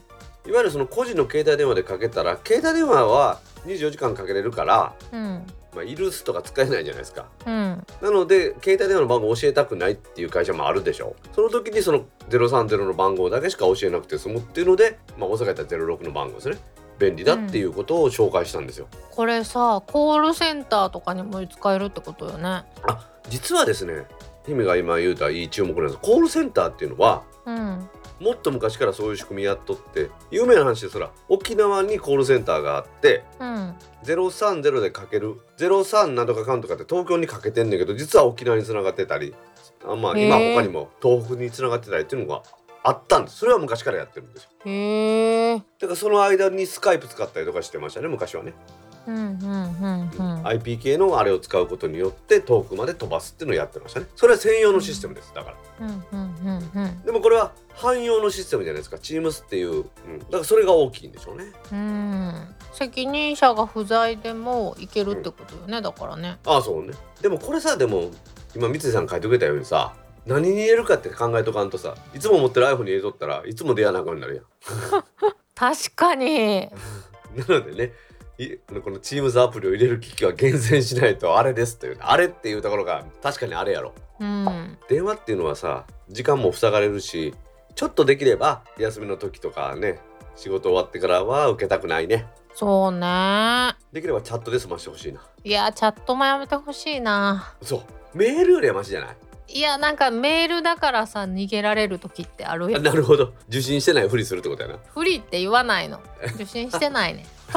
[0.47, 5.47] いわゆるその個人の携帯電話でかけたら携帯電話は24時間かけれるから、うん。
[5.75, 7.27] まあ、イルスとか使えないじゃないですか。
[7.47, 7.87] うん。
[8.01, 16.59] なので携帯電話の番号を教えたくないっていう会社もあるでしょその時にその030の番号だけしか教えなくて済むっていうので、まあ、大阪やったら06の番号ですね
[16.99, 18.87] 便利だっていうことを紹介したんですよ。
[19.11, 22.65] これさコールセンターとかにも使えるってことよね。
[22.87, 24.07] あ実はですね
[24.47, 25.99] 姫が今言うたいい注目なんです。
[26.01, 27.89] コールセンターっていうのはうん。
[28.21, 33.75] もっと昔からそういう仕組みやっとって有名な話ですら沖縄にコールセンターがあってうん。
[34.05, 39.35] 030でかける03なんとかかんとかって東京にかけてんねんけど実は沖縄につながってたり
[39.85, 42.43] あまあ今他にも東北につながってたりっていうのが
[42.87, 43.39] あったんです。
[43.39, 44.51] それは昔からやってるんですよ。
[44.67, 48.53] へえだからその間にスカイプ使ったりとかしてましたね昔はね、
[49.07, 50.47] うんうんうんうん。
[50.47, 54.07] IP 系のあれを使うことによって遠くまで飛ばすっていうのをやってましたね。
[54.17, 55.87] それは専用のシステムですだから。
[55.87, 58.97] うんうんうんうんでもこれは汎用のシステムじゃないですか。
[58.97, 61.53] Teams っていう、うん、だからそれが大きいんでしょうね。
[61.73, 62.55] うん。
[62.75, 66.39] 責任者が不在でもいけるってことよね、だからね。
[66.45, 66.93] ああそうね。
[67.23, 68.11] でもこれさでも
[68.55, 69.95] 今三井さん書いてくれたようにさ
[70.27, 74.45] 何に入れるかって考えとかんとさいつも持ってる iPhone に入れとったらいつも出会わなあかんようになるやん。
[75.55, 76.69] 確かに。
[77.37, 77.93] なのでね
[78.39, 83.93] いこの Teams アプリを入れる機器は厳選しないとあれですというあれっていうところが確かにあれやろ。
[84.21, 84.79] うん。
[84.89, 87.35] 電話っていうのはさ時間も塞がれるし
[87.75, 90.01] ちょっとできれば休みの時とかね
[90.37, 92.27] 仕事終わってからは受けたくないね。
[92.57, 93.75] そうね。
[93.93, 95.21] できればチャットで済ましてほしいな。
[95.45, 97.53] いやチャットもやめてほしいな。
[97.63, 97.79] そ
[98.15, 98.17] う。
[98.17, 99.17] メールよりはマシじゃない？
[99.49, 103.33] いやなんかメールだからさ逃げられる時ってあるあやんなるほど。
[103.49, 106.01] 受信してないふりするってことやな、不利って言わないの。
[106.35, 107.27] 受信してないね。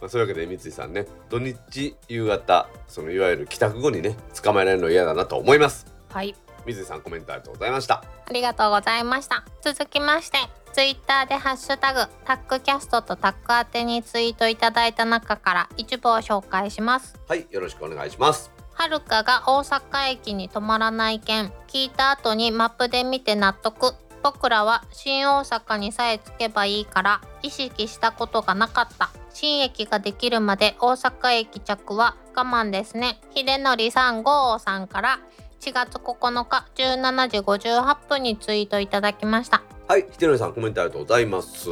[0.00, 1.06] まあ、そういうわけで三井さんね。
[1.28, 5.86] 土日夕方そのいわゆる帰宅後にね捕まえられるの嫌だなと思います。
[6.12, 6.34] はい。
[6.64, 8.04] 三井さんコメントありがとうございました。
[8.26, 9.44] ありがとうございました。
[9.60, 10.38] 続きまして
[10.72, 17.16] ツイッターでハッシュタグタックキャストとタック宛てにツイートいただいた中から一部を紹介します。
[17.26, 21.52] はいよろしくお願いしますはるかが大阪駅に止まらない件。
[21.66, 23.92] 聞いた後にマップで見て納得。
[24.22, 29.10] 僕らは新大阪にさえ着けばいいから意識したことがなかった。
[29.34, 33.20] 新駅ができるまで大阪駅着は我慢ですね。
[33.34, 35.18] 秀則さん5さんから
[35.58, 39.64] 4月9日17時58分にツイートいただきました。
[39.88, 41.68] はい秀則さんコメントありがとうございます。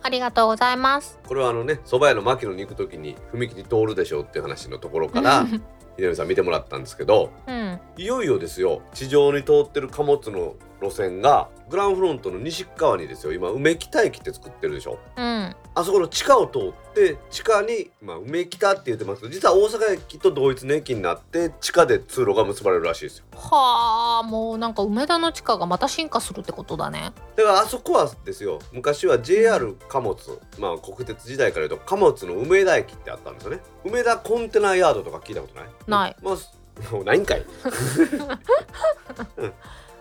[0.00, 1.18] ありがとうございます。
[1.28, 5.44] これはあのね蕎麦屋の牧野に行く時に踏切通るでしょうっていう話のところから
[5.98, 7.80] 秀則さん見てもらったんですけどうん。
[7.96, 13.32] いよいよですよ地上に通ってる貨物の路線がグランフロントの西側にですよ。
[13.32, 14.98] 今梅北駅って作ってるでしょ。
[15.16, 15.56] うん。
[15.74, 23.24] あそこの地下を通って地下に、まあ、梅北って言ってますけど実は大阪駅と同一の駅になって地下で通路が結ばれるらしいですよ。
[23.36, 27.12] はあもうなんか梅田の地下がまた進化するってことだね。
[27.36, 28.58] だからあそこはですよ。
[28.72, 30.16] 昔は JR 貨物
[30.58, 33.60] まあ国鉄時代から言うと貨物の梅田駅ってあったんですよね。
[33.84, 35.68] 梅田コンテナヤードとか聞いたことない？
[35.86, 36.16] ない。
[36.22, 36.36] まあ
[36.92, 37.44] もうないんかい、
[39.36, 39.52] うん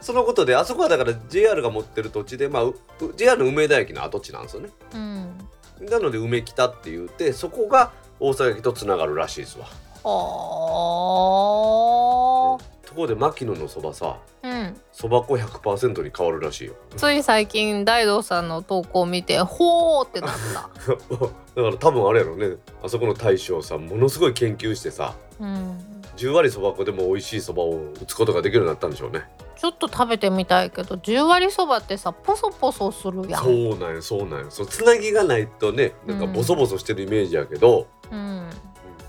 [0.01, 2.75] そのことであそこはだから JR が持ってる土地でまあう
[3.15, 4.69] JR の梅田駅の跡地なんですよね。
[4.93, 5.37] うん。
[5.89, 9.65] なので梅北って言ってそこが大阪駅とつながるらしいですわ。
[10.03, 14.75] はところで牧野のそばさあうん。
[14.91, 16.73] そば粉100%に変わるらしいよ。
[16.95, 20.69] つい最近大道さんの投稿を見てほーってなった。
[20.91, 20.97] だ
[21.63, 22.55] から多分あれやろね。
[22.83, 25.77] あそこの大将さんものすごい研究してさうん。
[26.17, 33.43] 10割そば粉でも美味しいそばを打つことができるようになったんでしょうねちょっと食べてみたいけど10割そばってさポソポソするやん。
[33.43, 34.51] そうなんよそうなんよ。
[34.51, 38.19] そうつなぎがないとねなんかボソボソしてるイメージやけど、うん。
[38.19, 38.49] うん。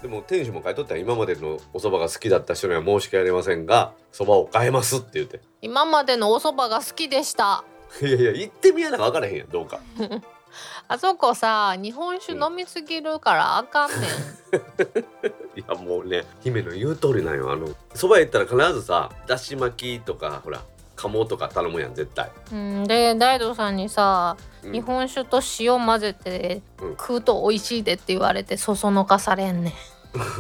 [0.03, 5.41] でも店主も書いとったら今までのお蕎麦が好きだった人には申し訳ありませんが蕎麦を変えますって言って。
[5.61, 7.65] 今までのお蕎麦が好きでした。
[8.01, 9.81] いやいや行ってみやな分からへんやんどうか
[10.89, 14.01] あそこさ日本酒飲みすぎるからあかんねん。
[15.59, 17.53] いやもうね姫の言う通りなんよ。
[17.53, 20.63] あの蕎麦行ったら必ずさだし巻きとかほら
[20.97, 24.73] 鴨とか頼むやん絶対、うん、で大道さんにさ、うん。
[24.73, 26.91] 日本酒と塩混ぜてうん。
[26.97, 29.75] 食うと美味しいでって言われてそそのかされんね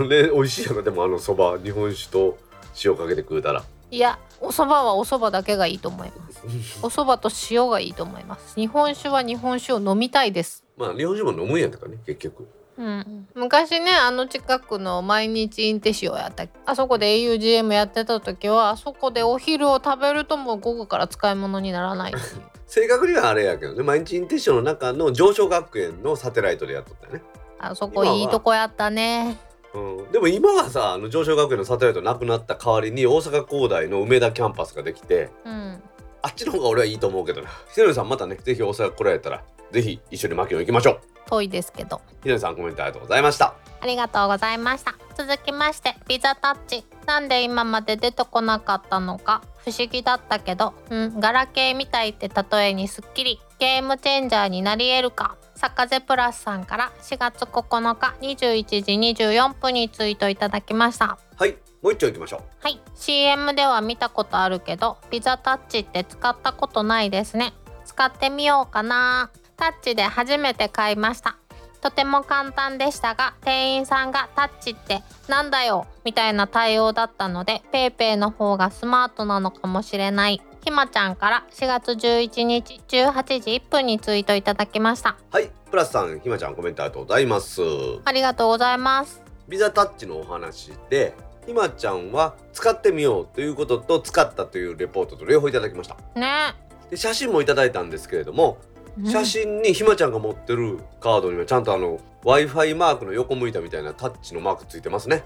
[0.01, 0.09] ん。
[0.09, 0.83] で 美味しいやろ。
[0.83, 2.39] でもあの蕎麦日本酒と
[2.85, 3.63] 塩かけて食うたら。
[3.91, 6.43] いやお蕎麦はお蕎麦だけがいいと思います。
[6.83, 8.55] お蕎麦と塩がいいと思います。
[8.55, 10.65] 日本酒は日本酒を飲みたいです。
[10.77, 12.49] まあ日本酒も飲むんやったからね結局。
[12.79, 22.15] うん、昔ねあの近くの毎日インテシオやったあそこで augm やってた時はあそこでお昼を食べるともう午後から使い物にならない
[22.69, 27.23] 正確にはあれやけどね毎日インテッションの中の上昇学園のサテライトでやっとったよね、
[27.59, 29.39] あそこいいとこやったね
[29.75, 35.83] うん、でも今はさあの上昇学園のサテライトなくなった代わりに大阪工大の梅田キャンパスができてうん。
[36.21, 37.49] あっちの方が俺はいいと思うけどな。
[37.75, 41.01] ひろりさんまたねぜひ大阪来られたらぜひ一緒に牧野行きましょう。
[41.29, 42.01] 遠いですけど。
[42.23, 43.55] ひろりさんコメントありがとうございました。
[43.81, 44.95] ありがとうございました。
[45.17, 46.85] 続きましてピザタッチ。
[47.09, 61.19] なんで今まで出てこなかったのか不思議だったけどうんガラケーみたいって例えにすっきりゲームチェンジャーになり得るかサカゼプラスさんから4月9日21時24分にツイートいただきました。
[61.37, 62.43] はいもう一丁行きましょう。
[62.61, 67.55] はい CM では見たことあるけどピザタッチって使ったことないですね。
[67.85, 69.31] 使ってみようかな。
[69.57, 71.37] タッチで初めて買いました。
[71.81, 85.17] とても簡単でしたが店員さんがタッチってなんだよみたいな対応だったので PayPay の方がスマートなのかもしれないひまちゃんから4月11日18時1分にツイートいただきました。
[85.31, 87.63] はいプラスさんひまちゃんコメントありがとうございます。
[88.05, 89.23] ありがとうございます。
[89.49, 91.15] ビザタッチのお話で
[91.47, 95.97] ひまちゃんは使ってみようということと使ったというレポートと両方いただきました。
[96.15, 96.55] ね。
[96.91, 98.59] で写真もいただいたんですけれども
[99.05, 105.25] 写真にひまちゃんが持ってるカードにはちゃんとあの w i f i マークの横向いたみたいなタッチのマークついてますね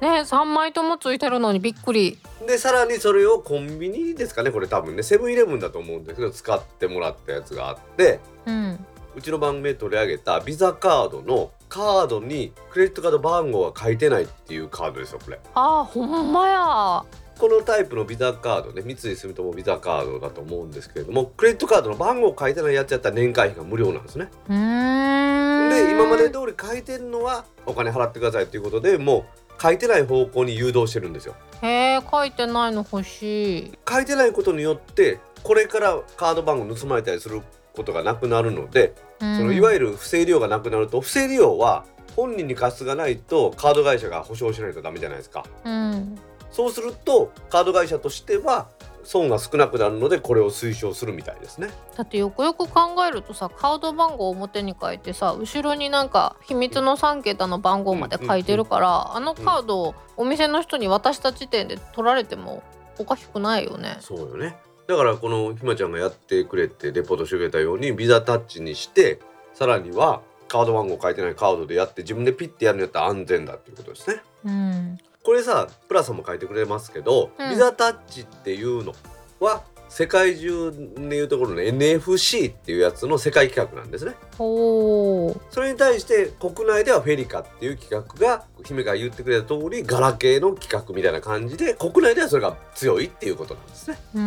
[0.00, 2.18] ね3枚ともついてるのにびっくり。
[2.46, 5.02] でさらにそれをコンビニですかねこれ多分ね。
[5.02, 8.86] セブンイレブンだと思うんですけど使ってもらったやつがあってうん。
[9.16, 15.38] うちの番組で取り上げたビザカードのカードにクレジットカード番号が書いてないっていうカードですよこれ。
[15.54, 17.04] あーほんまや。
[17.38, 24.28] このタイプのビザカードね三井住友ビザカードだと思うんですけれどもクレジットカードの番号書いてないやつやったら年会費が無料なんですね。
[24.48, 25.70] うーん。
[25.70, 31.34] で今まで通り書いてるのはお金払ってくださいということでもう書いてない方向に誘導してるんですよ。
[31.62, 33.78] へえ書いてないの欲しい。
[33.88, 37.42] 書いてないことによってこれからカード番号盗まれたりする
[37.74, 41.84] ことがなくなるので、そそのいわゆゆる不正利用がなくなると不正利用は
[42.16, 45.44] 本人に過失がないとカード会社が保証しないとダメじゃないですか。
[45.64, 46.18] るうん。
[46.50, 48.68] そうするとカード会社としては
[49.04, 51.68] 損が少なくなるのでこれを推奨するみたいですね。
[51.96, 62.62] だってよくよく考えるとさカード番号を表に書いてさ後ろになんか秘密の3桁の番号まで書いてるから、あのカードをお店の人に渡した時点で取られても
[62.98, 63.96] おかしくないよね。
[64.00, 64.56] そうよね。
[64.86, 69.18] だからこのひまちゃんがやってくれてレポートしてくれたようにビザタッチにして
[69.54, 74.20] さらにはカード番号書いてないカードでやって自分でピッてやるんやったら安全だっていうことですね。
[74.44, 77.50] うん、これさプラさんも書いてくれますけど、うん。
[77.50, 78.92] ビザタッチっていうの
[79.40, 84.14] は世界中でいうところの NFC っていうやつの世界企画なんですね。
[84.36, 93.98] それに対して国内ではフェリカっていう企画が姫が言ってくれた通りガラケーの企画みたいな感じで国内ではそれが強いっていうことなんですね。
[94.14, 94.22] うん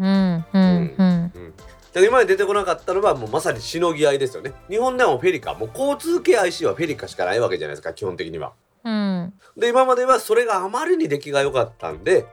[0.00, 1.54] うんうんうん。
[1.92, 4.52] で今まで出てこなかったのはもうまさにしのぎ合いですよね。
[4.68, 8.52] 日本ではもうフェリカもう交通系 IC はフェリカしかないわけじゃないですか基本的には
[8.84, 9.32] うん。
[9.56, 12.26] で今まではそれがあまりに出来が良かったんで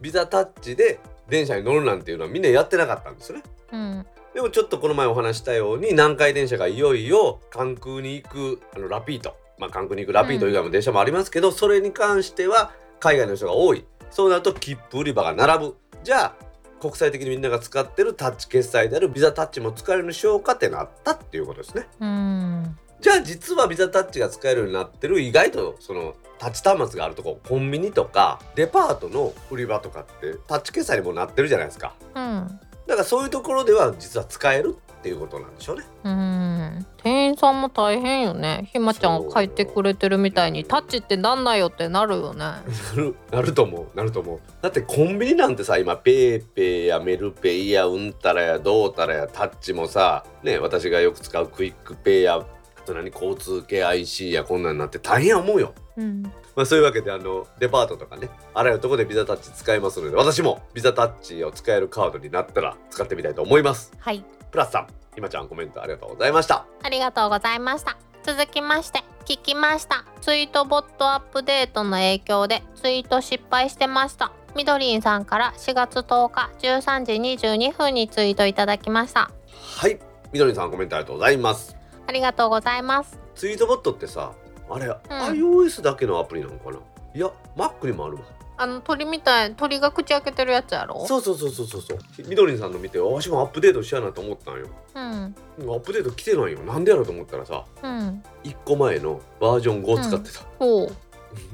[0.00, 0.98] ビザタッチで
[1.28, 3.44] 電車に乗るなんていうのはみんなやってなかったんですよね。
[3.72, 4.06] うん。
[4.34, 9.36] でもちょっとこの前お話したように南海電車がいよいよ関空に行くあのラピート。
[9.58, 13.84] まあ関空に行くラピート以外も電車もありますけど、それに関しては海外の人が多い。
[14.10, 15.76] そうなると切符売り場が並ぶ。
[16.02, 16.34] じゃあ
[16.80, 21.86] 国際的にみんなが使ってるタッチ決済であるビザタッチも使えるようにしようかってなったっていうことですね。
[22.00, 31.94] うんじゃあ実はビザタッチが使えるようになってる意外とそのタッチ端末があるとこコンビニとかデパートの売り場とかってタッチ決済にもなってるじゃないですか。
[32.14, 32.60] うん。
[32.86, 35.84] だからそういうところでは実は使えるっていうことなんでしょうね。
[36.04, 36.86] うん。
[37.02, 38.68] 店員さんも大変よね。
[38.72, 42.38] ひまちゃんが帰ってくれてるみたいにタッチってなんだよってなるよね。
[42.38, 42.62] な
[42.94, 43.96] る なると思う。
[43.96, 44.40] なると思う。
[44.62, 52.46] だってコンビニなんてさ今 PayPay やメルペイやうんたらやどうたらやタッチもさね私がよく使う QUICPay やあ
[52.82, 55.74] と何交通系 IC やこんなんなって大変や思うよ。
[55.96, 56.22] うん。
[56.54, 63.92] まあそういうわけであのデパートとかねあらゆるところでビザタッチ使えますので私もビザタッチを使えるカードになったら使ってみたいと思います。
[63.98, 64.24] はい。
[64.50, 66.66] プラスさんひまちゃんコメントありがとうございました。
[66.82, 67.96] ありがとうございました。
[68.22, 70.04] 続きまして聞きました。
[70.20, 74.32] ツイートボットアップデートの影響でツイート失敗してました。
[74.54, 77.12] みどりんさんから4月10日13時
[77.48, 79.30] 22分にツイートいただきました。
[79.76, 79.98] はい。
[80.32, 81.76] みどりさんコメントありがとうございます
[82.06, 83.18] ありがとうございます。
[83.34, 84.32] ツイートボットってさ
[84.70, 86.78] あれ、iOS だけのアプリなのかな？
[87.14, 88.22] いや Mac にもあるわ。
[88.58, 91.04] あの鳥みたい鳥が口開けてるやつやろ？
[91.06, 91.98] そうそうそうそうそうそう。
[92.28, 94.66] みどりさんの見てわしもアップデートしやなと思ったんよ。
[94.94, 95.02] うん。
[95.02, 96.60] アップデート来てないよ。
[96.60, 98.22] なんでやろうと思ったらさうん。
[98.44, 100.92] 1個前のバージョン5使ってた、ほう。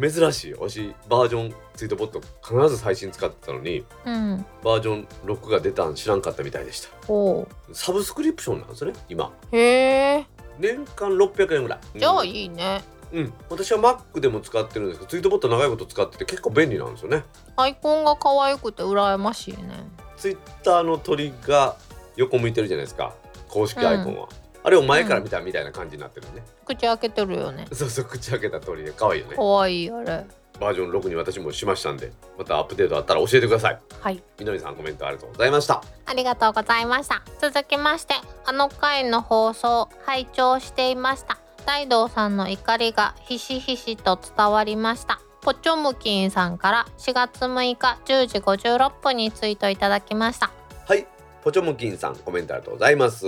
[0.00, 4.44] 珍しいわしバージョンツイートボット必ず最新使ってたのにうん。
[4.64, 6.88] バージョン6が出たん知らんかったみたいでした。
[7.06, 9.32] ほサブスクリプションなんですね今。
[9.52, 10.26] うへえ
[10.58, 11.98] 年間600円ぐらい。
[11.98, 12.28] じゃあうん。
[12.28, 12.82] いいね、
[13.12, 17.24] うん、私は Mac でも使ってるんですけどツイートボット長いこと使ってて結構便利なんですよね。
[17.56, 19.86] アイコンが可愛くて羨ましいね。
[20.16, 21.76] ツイッターの鳥が
[22.16, 23.14] 横向いてるじゃないですか。
[23.48, 24.28] 公式アイコンは、
[24.62, 27.66] あれを前から見たみたいな感じになってるね、口開けてるよね。
[27.72, 28.92] そうそう口開けた鳥で。
[28.92, 29.36] 可愛いよね。
[29.36, 30.26] 可愛いあれ
[30.60, 33.80] バージョン6に私もしましたんでまたアップデートあったら教えてください。
[34.00, 34.22] はい。
[34.38, 35.82] みのりさんコメントありがとうございました。
[36.06, 37.22] ありがとうございました。
[37.40, 38.14] 続きまして
[38.46, 41.38] あの回の放送拝聴していました。
[41.66, 45.20] 大道さんの怒りがひしひしと伝わりました。
[45.42, 50.50] ポチョムキンさんから4月6日10時56分にツイートいただきました。
[50.86, 51.06] はい。
[51.42, 53.26] ポチョムキンさんコメントありがとうございます。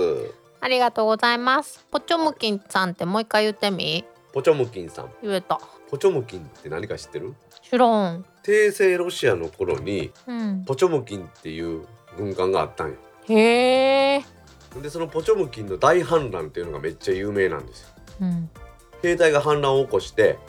[0.59, 1.85] ありがとうございます。
[1.89, 4.03] ポチョムキンさんってもう一回言ってみ？
[4.33, 5.11] ポチョムキンさん。
[5.23, 5.59] 言えた
[5.91, 7.35] ポチョムキンって何か知ってる？
[7.61, 8.25] 知らん。
[8.43, 10.63] 帝政ロシアの頃にうん。
[10.65, 11.85] ポチョムキンっていう
[12.17, 12.95] 軍艦があったんよ。
[13.27, 14.23] へえ
[14.81, 17.87] でそのポチョムキンの大反乱っていうのがめっちゃ有名なんですよ。
[18.21, 18.49] うん。
[19.01, 20.39] 兵隊が反乱を起こして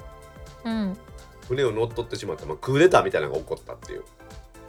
[0.65, 0.97] うん。
[1.49, 4.05] 船を乗っ取ってしまった、まあ、クーデターみたいなのが起こったっていう。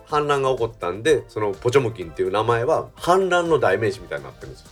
[0.05, 4.67] 反乱が起こったんでそのポチョムキンっていう名前は反乱の代名詞みたいになってるんですよ。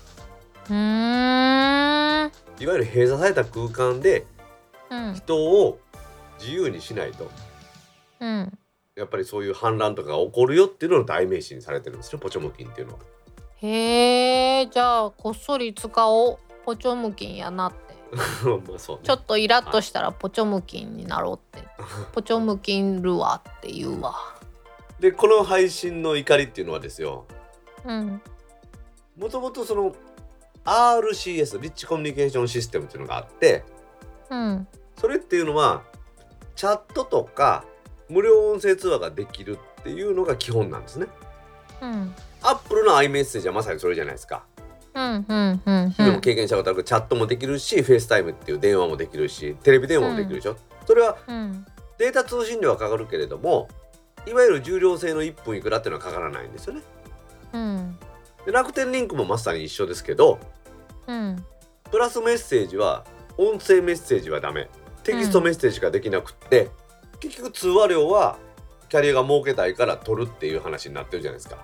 [0.71, 2.31] うーん。
[2.59, 4.25] いわゆる閉鎖された空間で
[4.89, 5.13] うん。
[5.13, 5.79] 人を
[6.41, 7.29] 自由にしないと。
[8.19, 8.57] うん。
[8.95, 12.99] やっぱりそういう反乱とかが起こるよっていうのの代名詞にされてるんですよポチョムキンっていうのは。
[13.57, 16.37] へえじゃあこっそり使おう。
[16.65, 17.79] ポチョムキンやなって。
[18.45, 19.03] まあそうね。
[19.03, 21.67] ちょっとイラッとしたらポチョムキンになろうって。
[22.11, 24.15] ポチョムキンルアって言うわ。
[24.99, 27.25] でこの配信の怒りっていうのはですよ。
[27.85, 28.21] うん。
[29.17, 29.95] もともとその
[30.63, 33.63] RCS Rich Communication System っていうのがあって
[34.29, 34.67] うん。
[34.99, 35.83] それっていうのは
[36.55, 37.65] チャットとか
[38.09, 41.07] 無料音声通話ができるっていうのが基本なんですね。
[41.81, 44.43] うんアップルの iMessage はまさにそれじゃないですか。
[44.93, 50.57] うんうんうんうでもん経験したことあるチャットもできるし、 FaceTime っていう電話もできるし、テレビ電話もできるでしょ。
[50.85, 51.65] それはうん
[51.97, 53.69] データ通信料はかかるけれども、
[54.27, 56.81] いわゆる重量制の1分いくらっていうのはかからないんですよね。
[57.53, 57.99] うん
[58.45, 60.39] で楽天リンクもまさに一緒ですけど、
[61.07, 61.45] うん
[61.91, 63.05] プラスメッセージは
[63.37, 64.69] 音声メッセージはダメ。
[65.03, 66.69] テキストメッセージができなくって、
[67.19, 68.37] 結局通話料は
[68.89, 71.57] キャリアが儲けたいから取るっていう話になってるじゃないですか。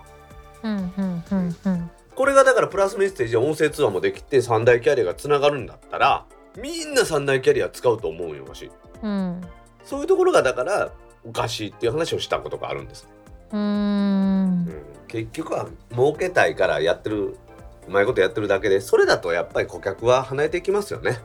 [0.62, 1.90] うんうんうんうん。
[2.14, 6.26] これがだからプラスメッセージで音声通話もできて3大キャリアがつながるんだったら
[6.60, 8.70] みんな3大キャリア使うと思うよわし。
[9.02, 9.40] うん。
[9.84, 10.90] そういうところがだから
[11.24, 13.06] おかしいっていう話をしたことがあるんです。
[13.52, 13.60] うーん。
[13.60, 14.84] うん。
[15.06, 17.36] 結局は儲けたいからやってる
[17.86, 21.18] うまいことやってるだけでそれだとやっぱり顧客は離れていきますよね。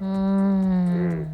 [0.00, 1.32] うーん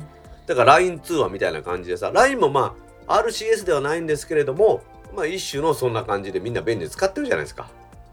[0.49, 2.75] だから LINE 通話みたいな感じでさ LINE もま
[3.07, 4.83] あ RCS ではないんですけれども
[5.15, 7.71] まあ一種のそんな感じでみんな便利に使ってるじゃないですか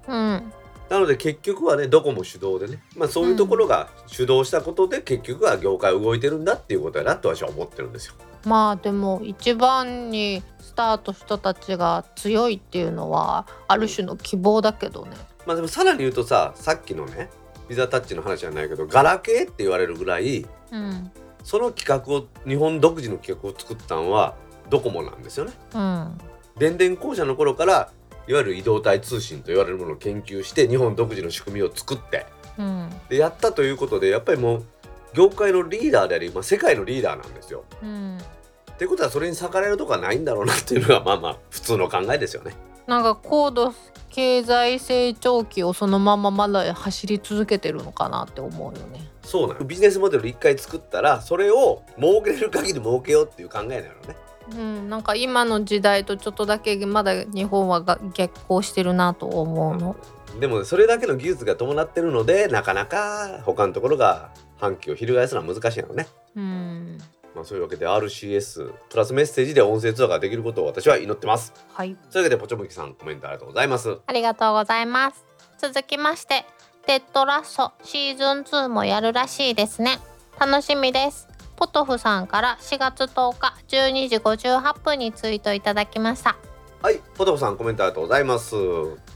[0.08, 0.54] うん
[0.90, 8.14] なので結局はねどこも主導でね、まあ、そういうところが主導したことで結局は業界動いてるんだっていうことやなと私は思ってるんですよ。
[8.46, 15.18] まあでも一番にスタートしたたちが強いっていうのはある種の希望だけどね。
[15.48, 17.30] まあでもさらに言うとささっきのね
[17.68, 21.12] ビザタッチの話じゃないけどガラケーって言われるぐらいうん
[21.46, 24.36] その企画を日本独自の企画を作ったのは
[24.70, 25.54] ドコモなんですよね。
[25.76, 26.18] うん
[26.58, 27.91] 電電公社の頃から
[28.28, 32.26] いわゆる移動体通信と言われるものを研究して日本独自の仕組みを作って
[32.58, 34.66] うんでやったということでやっぱりもう
[35.14, 37.64] 業界のリーダーであり、まあ、世界のリーダーなんですよ。
[37.84, 38.18] うん。
[38.18, 42.56] ってことはそれに逆らえるとこはないんだろうなっていうのがまあまあ普通の考えですよね。
[42.88, 43.74] なんか高度
[44.10, 49.08] 経済成長期をそのまままだ走り続けてるのかなって思うよね。
[49.24, 54.16] そうなのビジネスモデル一回作ったらそれを儲けれる限り儲けようっていう考えなのね。
[54.52, 59.96] うん、なんか今の時代とちょっとだけまだ日本はが逆行してるなと思うの。
[60.40, 66.08] でもそれだけの技術が伴ってるのでなかなか他のところが反旗を翻すのは難しいのね。
[66.36, 66.98] うん。
[67.36, 71.54] まあそういうわけで RCS プラスメッセージで音声通話ができることを私は祈ってます。
[71.74, 71.96] はい。
[72.12, 73.98] というわけでポチョムキさんコメントありがとうございます。
[74.08, 75.26] ありがとうございます。
[75.58, 76.46] 続きまして、
[76.86, 80.00] テッドラッソシーズン2もやるらしいですね。
[80.40, 81.28] 楽しみです。
[81.56, 86.36] ポトフさんから4月10日12時58分にツイートいただきました。
[86.82, 88.56] はいポトフさんコメントありがとうございます。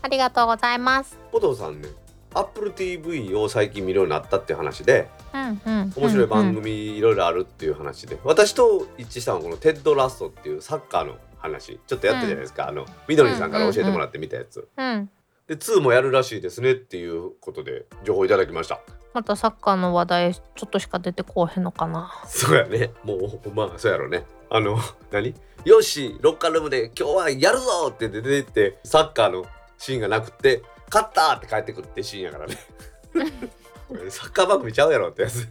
[0.01, 1.17] ありがとうございます。
[1.31, 1.89] ポトフさんね
[2.33, 5.93] Apple TV を最近見るようになったっていう話でうんうん。
[5.95, 15.09] 面白い番うんうん組いろいろあるっていう話で、私と一致したのはこの Ted Lasso っていうサッカーの話ちょっとやったじゃないですか、あのみどりさんから教えてもらってみたやつ、うん。
[15.47, 18.79] で2もやるらしいですねっていうことで情報いただきました。
[19.13, 22.11] またサッカーの話題ちょっとしか出てこうへんのかな。
[22.27, 22.91] そうやね。
[23.03, 24.25] もうまあそうやろね。
[24.51, 24.77] あの
[25.11, 25.33] 何？
[25.65, 29.45] よしロッカールームで今日はやるぞって出て行ってサッカーの
[29.77, 30.61] シーンがなくって
[30.91, 32.57] 勝ったって帰ってくるってシーンやからね
[33.87, 35.47] これサッカー番組ちゃうやろってやつ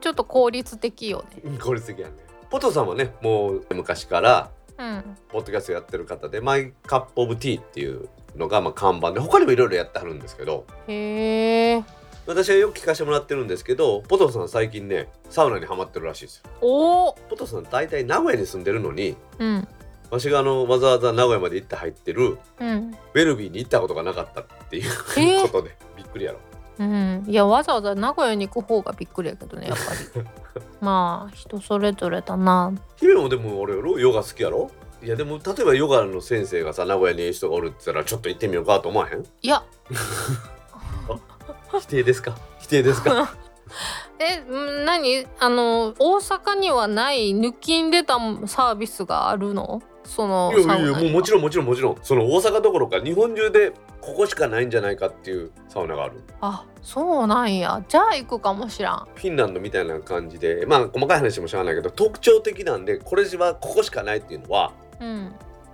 [0.00, 1.58] ちょっと効率的よね。
[1.58, 2.14] 効率的やね
[2.50, 5.16] ポトさんはねもう昔からうん。
[5.28, 11.84] ポッドキャストやってる方でマイカップオブティーっていうのがまあ看板で他にもいろいろやってはるんですけどへえ。
[12.26, 17.12] 私はよく聞かせてもらってるんですけどポトさん最近ねサウナにハマってるらしいですよおお。
[17.30, 19.68] ポトさん大体名古屋に住んでるのにうん。
[20.10, 22.96] 私があのわざわざ名古屋まで行って入ってるうん。
[23.14, 24.84] ウェルビーに行ったことがなかったっていう
[25.18, 25.38] え？
[25.38, 26.38] ーことでびっくりやろ。
[26.78, 29.82] うん、いやわざわざ名古屋に行く方がびっくりやけどねやっぱ
[30.20, 30.26] り。
[30.80, 32.72] まあ人それぞれだな。
[32.96, 34.70] 姫もでも俺やろヨガ好きやろ？
[35.02, 39.22] いやでも例えばヨガの先生がさ名古屋にいい人がおるって言ったらちょっと行ってみようかと思わへん？
[39.22, 39.62] いや。
[41.80, 42.34] 否定ですか？
[42.60, 43.34] 否定ですか？
[44.18, 45.26] えん何？
[45.40, 48.14] あの大阪にはない抜きんでた
[48.46, 49.82] サービスがあるの？
[50.06, 51.96] そのいやいやもうもちろんもちろんもちろん。
[52.02, 56.22] その大阪どころか日本中でここしかないんじゃないかっていうサウナがある。
[56.40, 57.84] あそうなんや。
[57.88, 59.08] じゃあ行くかもしらん。
[59.14, 60.64] フィンランドみたいな感じで。
[60.66, 65.32] まあ細かい話もしゃあないけど特徴的なんでこれはここしかないっていうのはうん。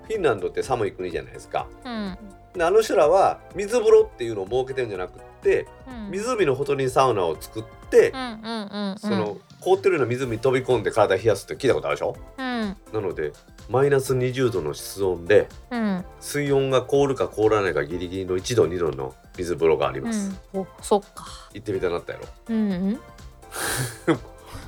[0.09, 1.69] フィンランドって寒い国じゃないですか。
[1.85, 2.19] うん。
[2.55, 6.11] であの人らは水風呂っていうのを設けてるんじゃなくってうん。
[6.11, 8.99] 湖のほとりにサウナを作ってうんうんうんうん。
[8.99, 12.17] その凍ってるような湖に飛び込んで体冷やすって聞いたことあるでしょ？
[12.37, 12.77] うん。
[12.93, 13.33] なので
[13.69, 16.05] マイナス20度の室温でうん。
[16.21, 20.39] 水温が凍るか凍らないかギリギリの1度2度の水風呂がありうます、ん。
[20.55, 21.27] おそっか。
[21.55, 22.27] 行ってみたなったやろ。
[22.51, 23.01] うん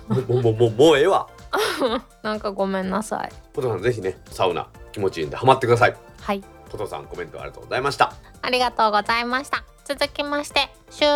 [0.09, 1.29] もうもうもうもうええわ。
[2.23, 3.33] なんかごめんなさい。
[3.53, 5.97] ポトさんぜひねサウナ気持ちいいんでハマってください。
[6.21, 6.43] はい。
[6.71, 8.13] ポトさんコメントありがとうございました。
[8.43, 9.65] ありがとうございました。
[9.85, 11.07] 続きまして、週末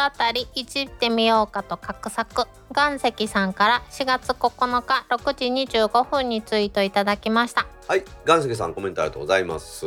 [0.00, 2.46] あたりいじってみようかと画策。
[2.76, 5.46] 岩石さんから4月9日6時
[5.78, 7.66] 25分にツイートいただきました。
[7.86, 9.86] はい岩石さんコメントありがとうございます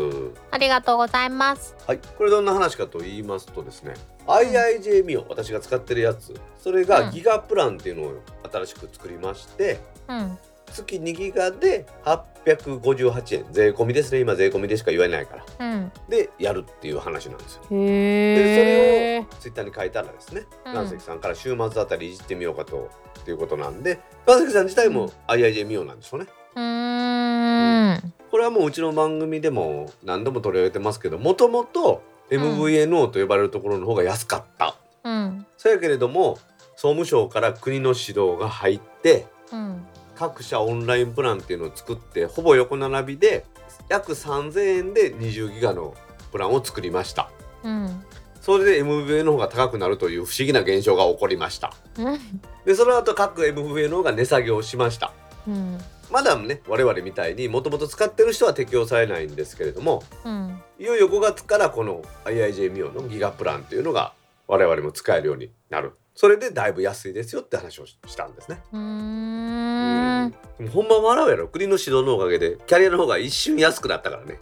[0.49, 1.75] ありがとうございます。
[1.85, 3.93] はいこれどんな話かと言いますとですね
[4.25, 10.37] IIJ ミオ私が使ってるやつそれうんがギガプランっていうのを新しく作りまして、うん。
[10.71, 13.45] 月2ギガで858円。
[13.51, 14.19] 税込みですね。
[14.19, 15.73] 今税込みでしか言わないから。
[15.73, 15.91] うん。
[16.09, 17.61] でやるっていう話なんですよ。
[17.71, 19.25] へえ。
[19.39, 20.43] ツイッターに書いたらですね。
[20.65, 20.99] うん。
[20.99, 26.27] さんから週末あたりいじってみようかとっていうことなんで岩石さん自体も IIJ ミオなんでしょうね。
[26.55, 28.13] うーん。
[28.31, 35.45] これはもううちの番組でも何度も取り上げてますけどもともと MVNO と呼ばれるところの方が安かった、うん。
[35.57, 36.37] そやけれども
[36.75, 39.85] 総務省から国の指導が入ってうん。
[40.21, 43.43] 各社オンラインプランっていうのを作ってほぼ横並びで
[43.89, 45.95] 約3000円で20ギガの
[46.31, 47.31] プランを作りました。
[47.63, 48.05] うん。
[48.39, 51.73] それで MVA の方が高くなるという不思議な現象が起こりました。
[51.97, 52.19] うん
[52.65, 55.11] でその後各 MVA の方が値下げをしました。
[55.47, 55.79] うん。
[56.11, 60.61] まだね我々みたいにもともと使ってる人は適用されないんですけれどもうん。
[60.77, 64.13] いよいよ5月からこの IIJ ミオのギガプランっていうのが
[64.47, 68.61] 我々も使えるようになるそれでだいぶ安いですよって話をしたんですね。
[68.73, 70.33] うーん。
[70.71, 71.47] ほんま笑うやろ。
[71.47, 74.39] 国の指導のおかげでキャリアの方が一瞬安くなったからね。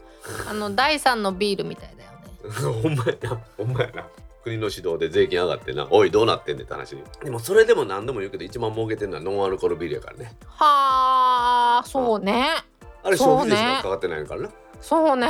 [0.50, 2.82] あの第三のビールみたいだよね。
[2.82, 3.42] ほんまやな。
[3.58, 4.08] ほんまやな。
[4.44, 5.88] 国の指導で税金上がってな。
[5.92, 10.34] おいどうなってんねんって話でもそれでも何度も言うけど一番儲けてるのはノンアルコールビールやからね。
[10.48, 12.48] はあそうね。
[13.04, 13.10] あ。
[13.10, 14.50] れ消費税しかかかってないからな、
[14.82, 15.28] そうね。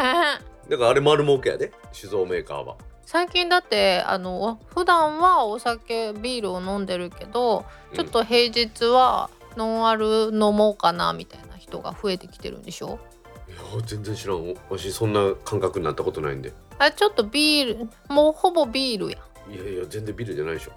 [0.69, 1.71] だからあれ丸儲けやで。
[1.91, 2.75] 酒造メーカーは
[3.11, 12.99] 最近だってあの普段はお酒ビールを飲んでるけどちょっと平日はノンアル飲もうかなみたいな人が増えてきてるんでしょ？
[13.47, 14.53] いや全然知らん。
[14.69, 16.53] わしそんな感覚になったことないんで。
[16.77, 19.17] あれちょっとビールもうほぼビールや
[19.49, 20.73] いやいや全然ビールじゃないでしょ。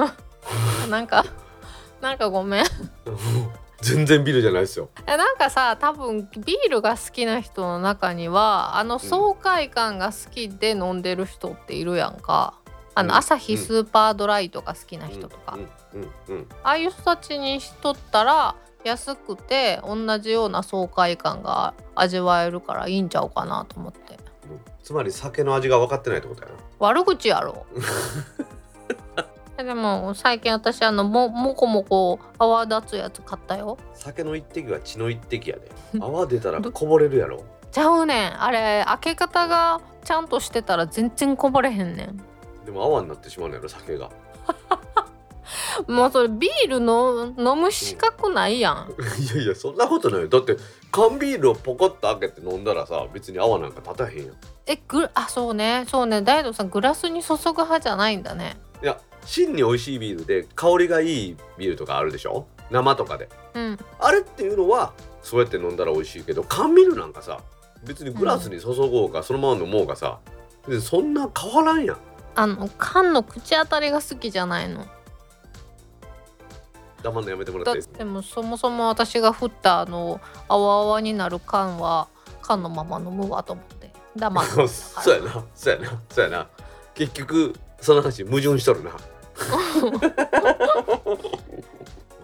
[0.88, 1.26] なんか
[2.00, 2.64] なんかごめん
[3.82, 4.88] 全然ビールじゃないですよ。
[5.06, 12.54] えなんかさ多分ビールが好きな人の中にはあの爽快感が好きで飲んでる人っているやんか。
[12.94, 13.18] あの、うん。
[13.18, 15.58] アサヒスーパードライとか好きな人とか、
[15.92, 16.00] うん。
[16.00, 16.36] うん。
[16.36, 16.46] うん。
[16.62, 23.98] ああいう人たちにしとったら安くて同じような爽快感が味わえるからいいんちゃうかなと思って。
[24.50, 24.60] うん。
[24.82, 26.54] つまり酒の味が分かってないってことやな。
[26.78, 27.66] 悪口やろ。
[29.18, 29.22] え
[29.64, 33.78] でも最近私あのももこもこ泡立つやつ買ったよ。
[33.94, 35.70] 酒の一滴は血の一滴やで。
[35.98, 37.42] 泡出たらこぼれるやろ。
[37.72, 38.42] ちゃうねん。
[38.42, 42.16] あれ開け方がちゃんとしてたら全然こぼれへんねん。
[42.66, 44.10] でも泡になってしまうのやろ酒が。
[45.86, 48.92] もうそれビールの飲む資格ないやん。
[49.22, 50.28] いやいやそんなことないよ。
[50.28, 50.56] だって
[50.90, 54.26] 缶ビールをポコッと開けて飲んだらさ別に泡なんか立たへんやん。
[54.26, 54.30] い
[54.66, 55.84] えぐあそうね。
[55.88, 56.20] そうね。
[56.22, 58.58] 大道さんグラスに注ぐ派じゃないんだね。
[58.82, 62.46] や真に美味しいビールで香りがいいビールとかあるでしょ？
[62.70, 63.28] 生とかで。
[63.54, 63.78] うん。
[63.98, 67.40] あれっていうのはそうやって飲んだら美味しいけど缶ビールなんかさ
[67.84, 70.20] 別にグラスに注ごうか、そのまま飲もうがさ
[70.66, 71.96] 別にそんな変わらんやん。
[72.34, 74.86] あの缶の口当たりが好きじゃないの。
[77.02, 77.98] 黙んのやめてもらだっていい？
[77.98, 82.08] でもそもそも私が振ったあの泡泡になる缶は
[82.42, 83.90] 缶のまま飲むわと思って。
[84.16, 86.48] 黙ってたからそうやなそうやなそうやな。
[86.94, 88.92] 結局その話矛盾しとるな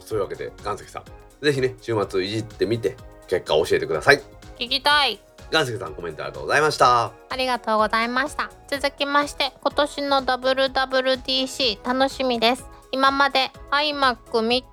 [0.01, 1.05] そういうわけで岩石さん
[1.43, 2.97] ぜひね週末いじってみて
[3.27, 4.23] 結果を教えてください。
[4.59, 5.21] 聞きたい。
[5.51, 7.13] 岩石さんコメントありがとうございました。
[7.29, 8.51] ありがとうございました。
[8.69, 12.65] 続きまして今年の WWDC 楽しみです。
[12.91, 14.65] 今まで iMac Mid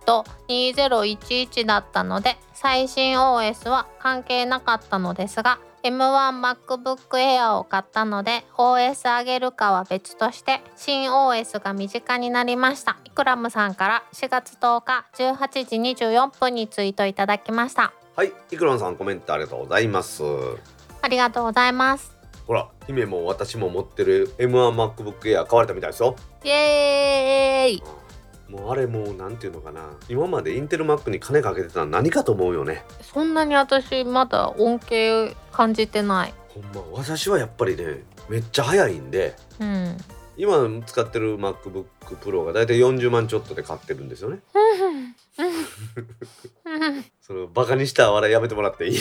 [0.49, 12.97] 2011だったので最新 OS は関係なかったのですが M1MacBook Air を買ったので OS 上げるかは別として新 OS が身近になりました。
[13.05, 17.93] イクラムさんから4月10日18時24分にツイートいただきました。
[18.15, 20.23] はいイクロンさんコメントありがとうございます。
[21.01, 22.15] ありがとうございます。
[22.45, 26.15] ほら姫も私も持ってる M1MacBook Air 買われたみたいですよ。
[26.43, 27.98] イエーイ
[28.49, 29.81] もうあれもうなんていうのかな。
[30.09, 32.83] 今までインテル Mac に金かけてたの何かと思うよね。
[33.01, 36.33] そんなに私まだ恩恵感じてない。
[36.49, 39.97] ほんま私はやっぱりねめっちゃ早いんでうん。
[40.35, 41.85] 今使ってる MacBook
[42.21, 44.39] Pro がだいたい40万ちょっとで買ってるんですよね。
[47.21, 48.99] そのバカにした笑いやめてもらっていい？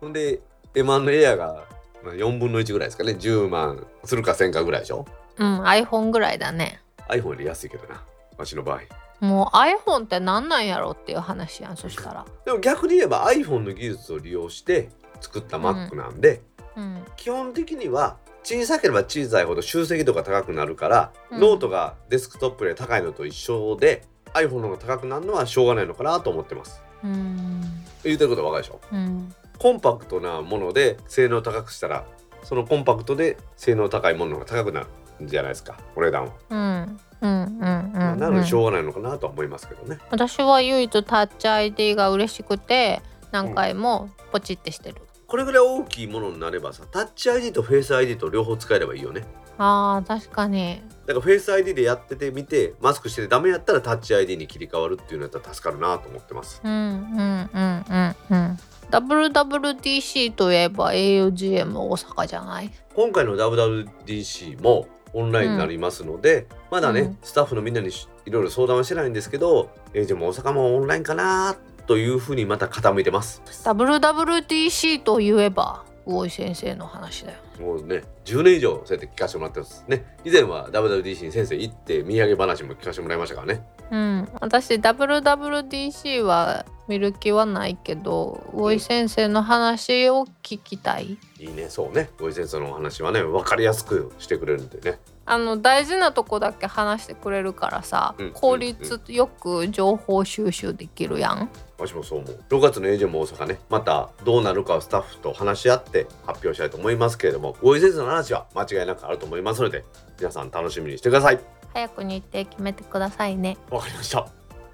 [0.00, 0.40] ほんで
[0.74, 1.64] M1 の Air が
[2.02, 3.12] まあ4分の1ぐらいですかね。
[3.12, 5.06] 10万するかせんかぐらいでしょ。
[5.38, 6.80] うん、iPhone ぐらいだね。
[7.08, 8.02] iPhone より安いけどな
[8.36, 8.80] わしの場合
[9.24, 12.26] もう iPhone ってなんなんやろっていう話やん、そしたら。
[12.44, 14.90] でも逆に言えば iPhone の技術を利用して
[15.20, 16.42] 作った Mac なんで、
[16.76, 17.02] うん。
[17.16, 24.02] 基本的には小さければ小さいほど集積度が高くなるから、うんノートがデスクトップより高いのと一緒で
[24.34, 27.62] iPhone の方が高くなるのはしょうがないのかなと思ってますうん。
[28.04, 28.80] 言ってることはわかるでしょ？
[28.92, 29.34] うん。
[29.58, 32.04] コンパクトなもので性能高くしたら
[32.44, 34.88] そのコンパクトで性能高いものが高くなるん
[35.22, 37.00] じゃないですかお値段は、うん。
[37.20, 37.30] うん。
[37.44, 38.12] うん。
[38.12, 38.18] うん。
[38.18, 43.00] なのでしょうがないのかなとは思いますけどね私は唯一タッチ ID が嬉しくて、
[43.32, 44.96] 何回もポチってしてる。
[45.26, 49.24] これぐらい大きいものになればさタッチ ID とフェイス ID と両方使えればいいよね
[49.58, 50.80] あー、確かに。
[51.04, 56.70] だからフェイス ID でやっててみてマスクしててダメやったらタッチ ID に切り替わるっていうのやったら助かるなと思ってますうん。
[56.72, 57.50] うん。
[57.52, 57.84] うん。
[57.90, 58.16] うん。
[58.30, 58.58] うん。
[58.90, 62.70] WWDC といえば augm 大阪じゃない？
[62.94, 64.86] 今回の WWDC も
[65.16, 67.18] オンラインになりますので、まだね、うん。
[67.22, 71.56] スタッフのみんなにしいろいろ相談はしてないんですけど、えー、でも大阪もオンラインかな
[71.86, 73.40] というふうにまた傾いてます。
[73.46, 77.38] WWDC といえば魚井先生の話だよ。
[77.60, 79.84] もうね10年以上そうやって聞かせてもらってます。
[79.88, 80.16] ね。
[80.24, 83.68] 以前は WWDC に先生行って土産話も聞かせてもらいましたからね。
[83.90, 84.28] うん。
[84.40, 91.18] 私 WWDC は見る気はないけど魚井先生の話を聞きたい。
[91.40, 91.68] いいね。
[91.68, 92.10] そうね。
[92.18, 101.50] ご先生のお話はね分かりやすくしてくれるんでねあの大事なとこだけ話してくれるからさ、うん効率よく情報収集できるやん。
[101.78, 102.44] 私もそう思う。
[102.48, 109.84] 6月の営業も大阪ねまたどうなるかをスタッフと話し合って発表したいと思いますけれどもご先生の話は間違いなくあると思いますので
[110.18, 111.40] 皆さん楽しみにしてください。
[111.74, 113.58] 早く日程決めてくださいね。
[113.70, 114.26] わかりました。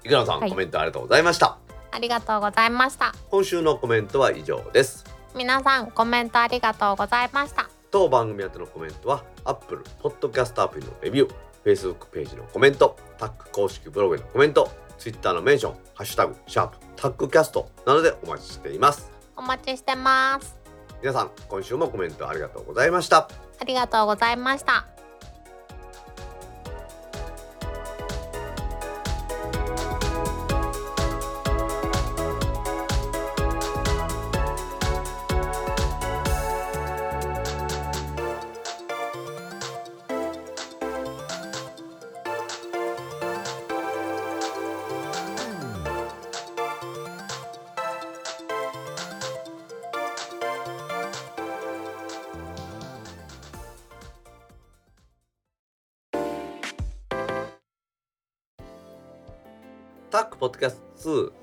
[0.03, 0.49] いくらさん、はい。
[0.49, 1.57] コメントありがとうございました。
[1.91, 3.13] ありがとうございました。
[3.29, 5.13] 今週のコメントは以上です。
[5.35, 11.33] 皆さんコメントありがとうございました当番組宛てのコメントは Apple Podcast アプリのレビュー
[11.63, 19.11] Facebook ページのコメントタック公式ブログへのコメント Twitter のメンション「ハッシュタグシャープタックキャスト」などでお待ちしています。
[19.37, 20.57] お待ちしてます。
[21.01, 23.29] 皆さん今週もコメントありがとうございました。
[23.59, 24.92] ありがとうございました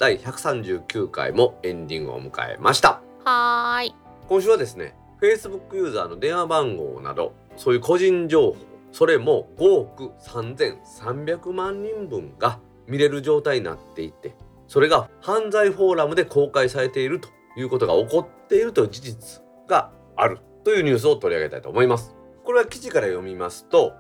[0.01, 3.03] 第139回もエンディングを迎えました。
[3.23, 3.95] はーい。
[4.29, 8.57] 今週はですね Facebook ユーザーの電話番号などそういう個人情報
[8.93, 14.35] それも5億3300万人分が見れる状態になっていて
[14.69, 17.29] それが犯罪フォーラムで公開されていると
[17.59, 22.17] いうことが起こっているという事実があるというニュースを取り上げたいと思います。
[22.47, 23.93] これは記事から読みますと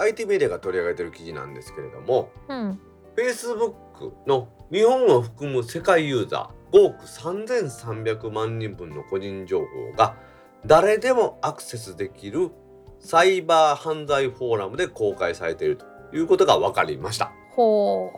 [0.00, 2.80] IT メディアが取り上げている記事なんですけれどもうん。
[3.16, 10.16] Facebook の日本を含む世界ユーザー5億3300万人分の個人情報が
[10.66, 12.50] 誰でもアクセスできる
[12.98, 15.84] サイバー犯罪フォーラムで公開されていると
[16.16, 17.32] いうことが分かりました。
[17.50, 18.10] ほ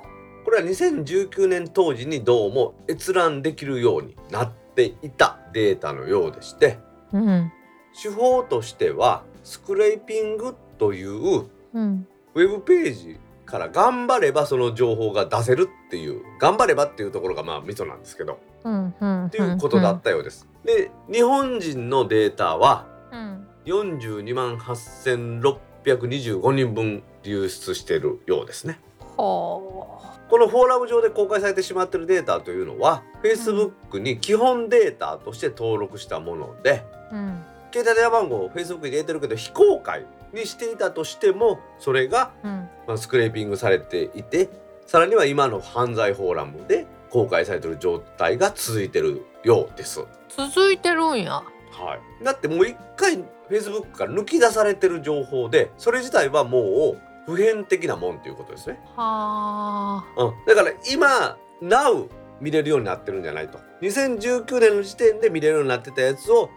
[0.45, 6.79] これは2019年当時にどうも閲覧できるようになっていたデータのようでして
[7.13, 7.53] ううん。
[8.01, 12.07] 手法としてはスクレーピングといううん。
[12.35, 18.39] ウェブページから頑張ればその情報が出せるっていう頑張ればっていうところがまあミソなんですけど。
[18.65, 20.47] うんうんっていうことだったようです。
[20.65, 23.47] で日本人のデータはうん。
[23.65, 28.79] 42万8625人分流出しているようですね。
[29.17, 29.89] ほ
[30.29, 37.45] このフォーラム上で公開されてしまっているデータというのは Facebook に基本データとして登録したものでううん。
[37.73, 42.69] 携帯電話番号を Facebook に入れてるけど非公開にしていたとしてもそれがうん。
[42.87, 44.49] まあ、スクレーピングされていて
[44.87, 50.05] さらには今の犯罪フォーラムで公開されている状態が続いてるようです。
[50.29, 51.43] 続いてるんや。
[51.71, 58.79] はい、だってもう一回 Facebook から抜き出されてる情報でそれ自体はもう普遍的なもんということですね。
[58.97, 60.23] はあ。
[60.25, 62.09] うん、だから今 Now
[62.41, 63.59] 見れるようになってるんじゃないと。
[63.83, 66.51] 2019年の時点で見れるようになってたやつを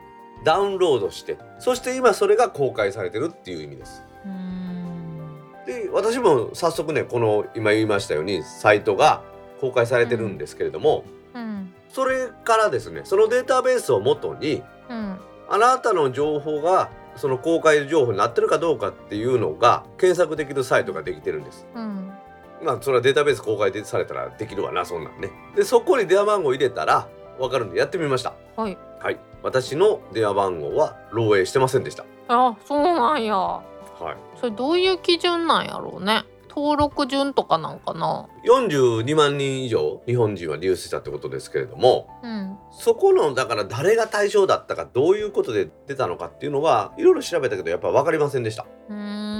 [0.44, 4.04] ダウンロードしてそして今それが公開されてるっていう意味です。
[5.66, 9.22] で私も早速ねこの今言いましたようにサイトが
[9.62, 11.04] 公開されてるんですけれども、
[11.34, 15.18] うんそれからですねそのデータベースをもとにうん
[15.50, 21.66] あなたの情報がその公開情報になってるかどうかっていうのが検索できるサイトができてるんです。
[21.76, 22.12] うん
[22.64, 25.30] まあそれはデータベース公開されたらできるわなそんなんね。
[25.56, 27.08] でそこに電話番号入れたら
[27.40, 28.34] 分かるんでやってみました。
[28.56, 28.78] はい。
[29.02, 29.20] はい。
[29.42, 32.06] 私の電話番号は漏洩してませんでした。
[32.28, 33.36] あそうなんや。
[33.36, 33.62] は
[34.12, 34.18] い。
[34.40, 36.24] それどういう基準なんやろうね。
[36.50, 38.28] 登録順とかなんかな。
[38.46, 42.58] 42万人以上日本人は流出したってことですけれどもうん。
[42.72, 48.66] そこのだから誰が対象だったかどういうことで出たのかっていうのはいろいろ調べたけどやっぱ分かりませんでした。
[48.90, 49.39] うーん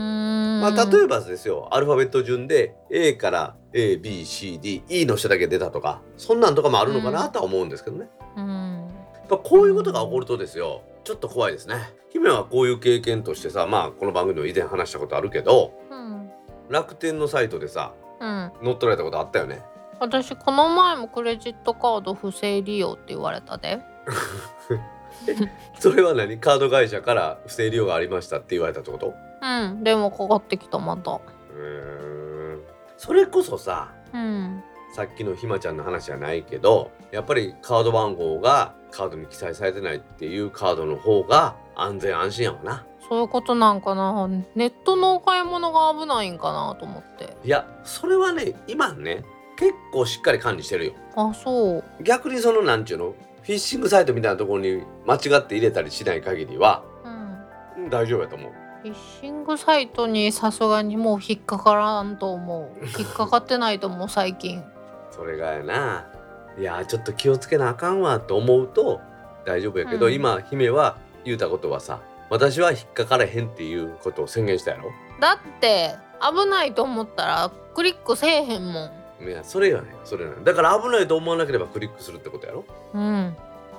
[0.60, 8.10] まあ、例えばですよアルファベット順で A から ABCDE の人だけ出たとかそんなんとかもあるのかなとは思うんですけどね。
[8.38, 8.88] うん
[9.30, 11.76] こういうことが起こるとですよちょっと怖いですね。
[12.10, 16.32] 姫はこういう経験としてさまあこの番組でも以前話したことあるけどうん
[16.70, 19.62] 楽天のサイトでさうん乗っ取られたことあったよね。
[20.00, 23.80] 私この前もクレジットカード不正利用って言われたで
[25.80, 26.38] それは何？
[26.40, 29.14] カード会社から不正利用がありましたって言われたってこと？
[29.42, 29.84] うん。
[29.84, 31.12] 電話かかってきたまた。
[31.12, 32.56] うー。
[32.58, 32.62] ん
[32.98, 34.64] それこそさうん。
[34.94, 42.86] さっきのひまちゃんの話じゃないけどやっぱりカード番号がカードに記載されてないっていうカードの方が安全安心やわな。
[43.08, 44.28] そういうことなんかな。
[44.56, 47.38] ネットのお買い物が危ないんかなと思って。
[47.44, 49.24] いやそれはね今ね
[49.58, 50.94] 結構しっかり管理してるよ。
[51.16, 51.84] あそう。
[52.04, 53.14] 逆にそのなんちゅうの？
[53.50, 57.84] フィッシングサイトみたいなところに間違って入れたりしない限りはうん。
[57.86, 58.52] うん大丈夫やと思う。
[58.84, 62.86] フィッシングサイトにさすがにもう引っかからんと思う。
[63.00, 64.64] 引っかかってないと思う最近。
[65.10, 66.06] それがやな。
[66.60, 69.02] いやちょっと気をつけなあかんわと思うと
[69.46, 70.14] 大丈夫やけど、うん。
[70.14, 74.92] 今姫は言うたことはさ私は引っかからへんっていうことを宣言したやろ？
[75.20, 78.92] だって危ないと思ったらクリックせえへんも
[79.22, 79.28] ん。
[79.28, 79.96] いやそれよね。
[80.04, 80.38] それよね。
[80.44, 82.64] だから危ないと思わなければクリックするってことやろ？
[82.94, 83.36] うん。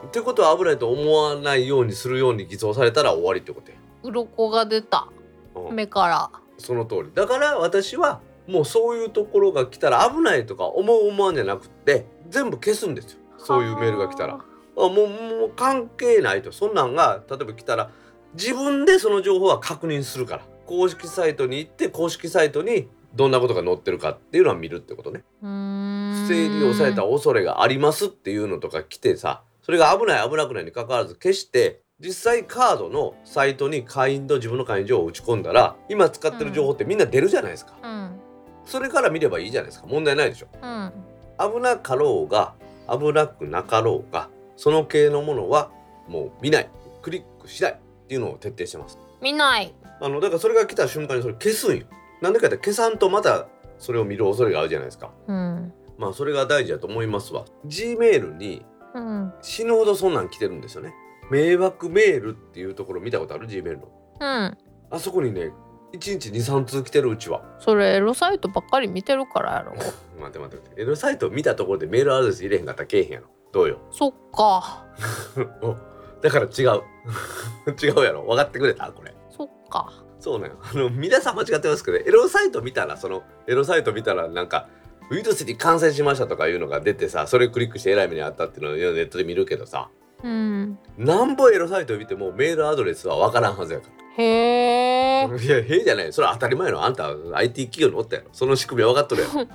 [0.06, 5.08] ってことは危ないと思わないようにするように偽装されたら終わりってことや、鱗が出た。
[5.54, 5.74] うん。
[5.74, 6.30] 目から。
[6.58, 7.10] その通り。
[7.14, 13.18] だから私はもうそういうところが来たら危ないとか思う思わんじゃなくって全部消すんですよ。
[13.38, 14.34] そういうメールが来たら。
[14.34, 14.38] あ
[14.76, 15.04] もうも
[15.46, 16.52] う関係ないと。
[16.52, 17.90] そんなんが例えば来たら
[18.34, 20.42] 自分でその情報は確認するから。
[20.66, 25.24] 公式サイトに行って公式サイトにどんなことが載ってるかっていうのは見るってことね。
[25.40, 38.18] 不正利用された恐れがありますっていうのとか来てさそれが危ない危なくないに関わらず決して実際カードのサイトに会員と自分の会員情報を打ち込んだら今使ってる情報ってみんな出るじゃないですか、うん。
[38.64, 39.86] それから見ればいいじゃないですか。
[39.86, 40.48] 問題ないでしょ。
[40.62, 40.92] うん。
[41.38, 42.54] 危なかろうが
[42.88, 45.70] 危なくなかろうがその系のものは
[46.08, 46.70] もう見ない。
[47.02, 48.98] クリックしないっていうのを徹底してます。
[49.20, 49.74] 見ない。
[50.00, 51.86] あのだからそれが来た瞬間にそれ消すんよ
[52.20, 53.46] なんでかって消さんとまた
[53.78, 55.10] それを見る恐れがあるじゃないですか。
[55.26, 55.72] うん。
[55.98, 57.44] まあそれが大事だと思いますわ。
[57.66, 58.64] G メールに
[58.94, 59.32] うん。
[59.42, 60.92] 死ぬほどそんなん来てるんですよね。
[61.30, 63.88] 迷惑メールっていうところ見たことある？G メールの。
[64.20, 64.58] うん。
[64.90, 65.52] あそこにね
[65.92, 67.42] 1日23通来てるうちは。
[67.58, 69.72] それエロサイトばっかり見てるからやろ。
[69.76, 70.82] 待って待って待って。
[70.82, 73.26] エロサイト見たところでメールアドレス入れへんかったらけえへんやろ。
[73.52, 73.78] どうよ？
[73.90, 74.84] そっか。
[75.62, 75.74] お
[76.22, 76.82] だから違う。
[77.82, 78.22] 違うやろ。
[78.24, 78.90] 分かってくれた？
[78.92, 79.14] これ。
[79.30, 79.90] そっか
[80.20, 84.68] そうね あの皆さん間違ってますけどエロサイト見たらそのエロサイト見たらなんか
[85.10, 89.88] ウイルスに感染しましたとかいうのが出てさそれクリックしてえらい目にあったっていうのをネットで見るけどさ
[90.22, 90.78] うん。
[90.98, 93.86] なんぼエロサイト見てもメールアドレスは分からんはずやか
[94.18, 99.46] へえら いやへえじゃないそれは当たり前のあんた IT 企業におったやろその仕組みは分かっとるやろ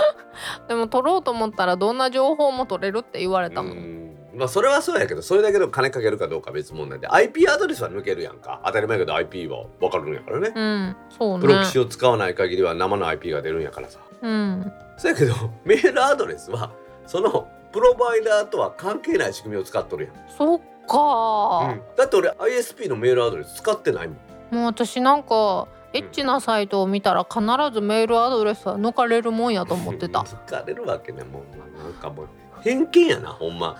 [0.68, 4.05] でも取ろうと思ったらどんな情報も取れるって言われたもん
[4.36, 8.60] まあそれはそうやけどそれだけで金かけるかどうかは別問題で IP アドレスは抜けるやんか。
[8.64, 10.52] 当たり前やけど IP は分かるんやからね。
[10.54, 11.46] うんそうね。
[11.46, 13.98] プロキシを使わない限りは生の IP が出るんやからさ。
[14.22, 14.72] うん。
[14.98, 15.34] そやけど
[15.64, 16.70] メールアドレスは
[17.06, 21.82] そのプロバイダーとは関係ない仕組みを使っとるやん、そっか、うん。
[21.96, 24.54] だって俺 ISP のメールアドレス使ってないもん。
[24.54, 27.40] もう私なんかエッチなサイトを見たら必
[27.72, 30.20] ずメールアドレスは抜かれるもんやと思ってた。
[30.46, 31.82] 疲れるわけねもう。
[31.82, 32.26] なんかもう
[32.62, 33.76] 偏見やなほんま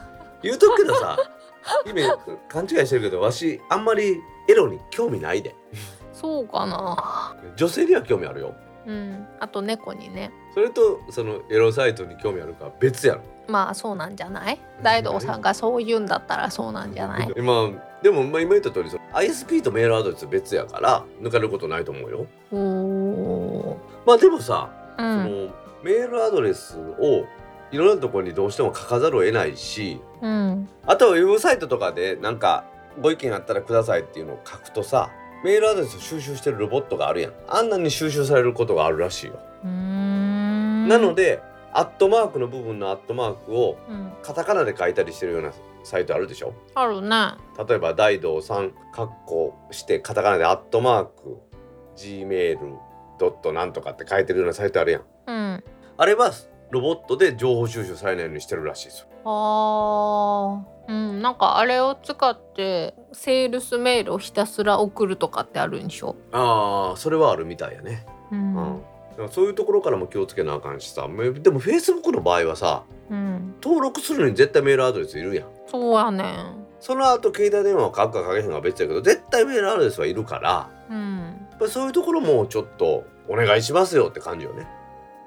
[0.47, 1.17] 言うとくけどさ
[1.85, 2.05] 姫
[2.49, 4.17] 勘違いしてるけどわしあんまり
[4.49, 5.55] エロに興味ないで。
[6.13, 7.37] そうかな。
[7.57, 8.55] 女性には興味あるよ。
[8.87, 9.27] うん。
[9.41, 10.31] あと猫にね。
[10.55, 14.59] それとそのエロサイトに興味あるかは別やろまあそうなんじゃない？
[14.83, 17.33] 大道さんがそう言うんだったらそうなんじゃない？
[17.37, 17.71] 今
[18.03, 22.27] でもまあ今言った通りその ISP とメールアドレス別やから抜かれることないと思うよ。
[22.53, 23.77] おー。
[24.07, 25.47] まあでもさそうん。
[25.49, 27.27] のメールアドレスを
[27.73, 30.69] いろんなところにどうしても書かざるを得ないしうん。
[30.87, 32.65] あとはウェブサイトとかでなんか
[33.01, 35.11] ご意見あったらくださいっていうのを書くとさ
[35.45, 37.33] メールアドレスを収集してるロボットがあるやん。
[37.49, 41.43] あんなに収集されることがあるらしいよ、なので
[41.73, 44.13] アットマークの部分のアットマークをうん。
[44.23, 45.53] カタカナで書いたりしてるような
[45.85, 46.55] サイトあるでしょ？
[46.75, 47.35] あるね。
[47.69, 51.39] 例えば大道さんカッコしてカタカナでアットマーク
[51.97, 52.59] gmail
[53.19, 55.03] ドットなんとかって書いてるようなサイトあるやん。
[55.27, 55.65] うん。
[55.99, 56.33] あれは
[56.77, 59.07] ロボットで情報収集されないようにしてるらしいですよ。
[59.25, 60.93] あー。
[60.93, 66.15] うんなんかあれを使ってセールスメールをひたすら送るとかってあるんでしょ？
[66.31, 68.07] ああそれはあるみたいやね。
[68.31, 68.57] うん。
[68.57, 69.29] うん。
[69.31, 71.09] そういうところからも気をつけなあかんしさ。
[71.09, 73.55] めでも Facebook の場合はさうん。
[73.63, 75.47] 登録するのに絶対メールアドレスいるやん。
[75.67, 76.67] そうやねん。
[76.79, 81.47] その後携帯電話を書くか書けへんかは別やけど絶対メールアドレスはいるからうん。
[81.51, 84.69] やっぱりそういうところもちょっとお願いしますよって感じよね。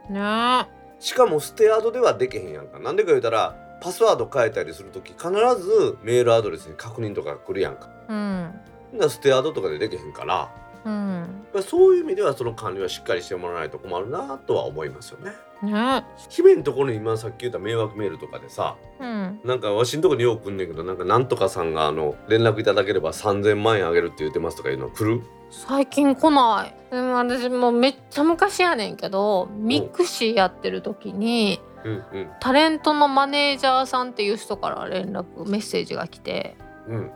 [0.10, 0.70] ね
[1.00, 2.80] しかも捨てアドではできへんやんか。
[2.80, 7.90] なんでか言うたらパスワード変えたりするとき必ずメールアドレスに確認とか来るやんか。
[8.10, 8.54] うん。
[8.92, 10.36] ほんなら捨てアドとかでできへんから。
[10.36, 10.50] や
[10.86, 11.46] うん。
[11.64, 15.32] そういう意味ではその管理はしっかりしてもらわないと困るなとは思いますよね。
[15.62, 16.06] ね。
[16.30, 19.40] 姫のところに今さっき言った迷惑メールとかでさうん。
[19.44, 25.22] なんかわしんとこによく来んねんけどなんかなんとかさんがあの連絡いただければ3,000万円あげるって言ってますとかいうの来る？
[25.50, 26.76] 最近来ない。
[26.92, 32.30] でも私もうめっちゃ昔やねんけど mixi やってる時にうんうん。
[32.40, 36.56] タレントのマネージャーさんっていう人から連絡メッセージが来て
[36.88, 37.12] うん。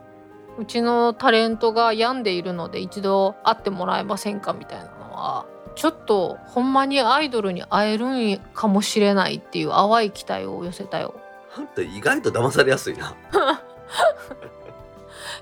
[0.58, 11.14] うちのタレントが病んでいるので一度会ってもらえませんかみたいなのはちょっとほんまにアイドルに会えるんかもしれないっていう淡い期待を寄せたよ。
[11.56, 13.14] あんた意外と騙されやすいな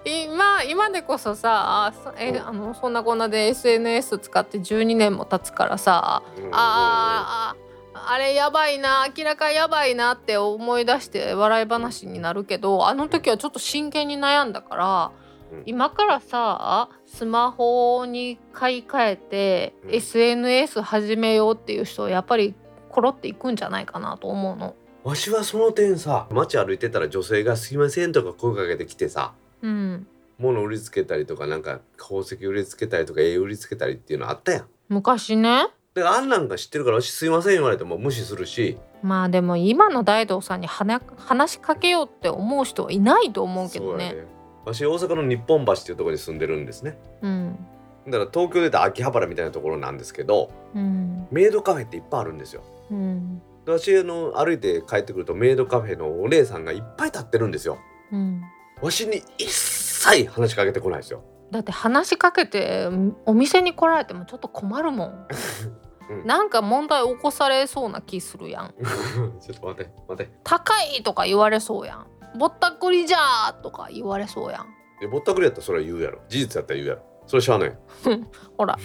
[0.05, 2.49] 今今でこそさえうん。
[2.49, 7.57] あのそんなこんなで SNS 使って12年も経つからさあーあ
[7.95, 15.13] あれやばいな明らかやばいなって思い出して笑い話になるけどあの時はちょっと真剣に悩んだから、
[15.53, 15.63] うん。
[15.67, 19.95] 今からさスマホに買い替えて、うん。
[19.95, 22.55] SNS 始めようっていう人はやっぱり
[22.91, 24.75] コロっていくんじゃないかなと思うの。
[25.05, 29.33] わしはその点さ街歩いてたら女性が「すいません」とか声かけてきてさ
[29.63, 30.07] うん、
[30.39, 34.67] 物売りつけたりとかなんか宝石売りつけたりとか絵売りつけたりっていうのあったやん。
[34.89, 35.69] 昔ね。
[35.95, 38.79] だからあんなんか知ってるからすいません言われても無視するし。
[39.03, 44.11] まあでも今の大道さんに話話しかけようって思う人はいないと思うけどね。
[44.11, 44.25] そうや
[44.65, 46.99] わし大阪の日本橋っていうところに住んでるんですね。
[47.21, 47.67] うん。
[48.07, 51.27] だから東京で言うと秋葉原みたいなところなんですけどうん。
[51.31, 52.63] メイドカフェっていっぱいあるんですよ。
[52.91, 53.43] うん。
[53.65, 57.79] で私あの歩いて帰ってくるとメイドカフェのお姉さんがいっぱい立ってるんですよ。
[58.13, 58.43] うん
[58.83, 62.89] わしに一切話しかけてこないですよだって話しかけて
[63.27, 65.09] お店に来られてもちょっと困るもん。
[65.09, 68.75] うんなんか問題起こされそうな気するやん。
[69.41, 72.07] ちょっと待って待って高いとか言われそうやん。
[72.39, 74.67] ぼったくりじゃーとか言われそうやん。
[75.01, 77.79] でぼったくりやったらそれは言うやろ事実やったら言うやろそれしゃあない
[78.59, 78.79] ほら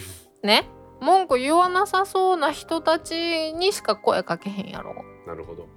[0.43, 0.69] ね
[1.01, 4.93] 文句言わなさそうな人たちにしか声かけへんやろ。
[5.25, 5.67] なるほど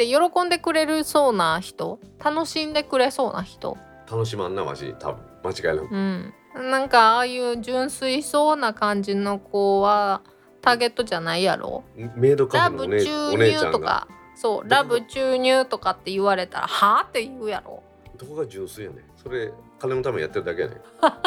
[0.00, 2.00] で喜んでくれるそうな人？
[2.24, 3.76] 楽しんでくれそうな人？
[4.10, 5.22] 楽しまんなわし多分。
[5.44, 5.94] 間違いなく。
[5.94, 6.34] うん。
[6.70, 10.22] なんかああいう純粋そうな感じの子は
[10.62, 11.84] ターゲットじゃないやろ？
[12.16, 14.08] メイドカラフェのお,、ね、ブ注入とか。
[14.34, 17.82] そうラブ注入とかって言われたらはあって言うやろ？
[18.16, 19.04] どこが純粋やねん。
[19.22, 20.78] それ金のためにやってるだけやねん。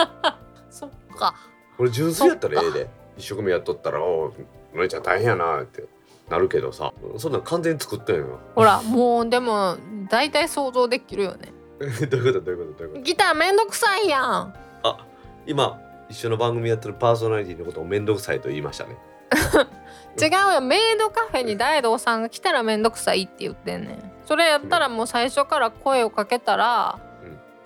[0.71, 1.36] そっか。
[1.78, 2.89] これ純粋やったらええで。
[3.17, 4.34] 一生懸命やっとったら「おう
[4.74, 5.86] お姉ちゃん大変やな」って
[6.30, 9.78] なるけどさそんなん完全に作ったんよほらもうでも
[10.09, 11.53] 大体想像できるよね。
[12.09, 13.01] どういうことどういうことどういうこと？
[13.01, 14.53] ギターめんどくさいやん。
[14.84, 15.05] あ
[15.45, 18.97] 今一緒の番組やってるパーソナリティのことを面倒くさいと言いましたね。
[20.21, 20.61] 違うよ。
[20.61, 24.11] メイドカフェに大道さんが来たらめんどくさいって言ってんねん。
[24.26, 26.99] それやったらもう最初から声をかけたら、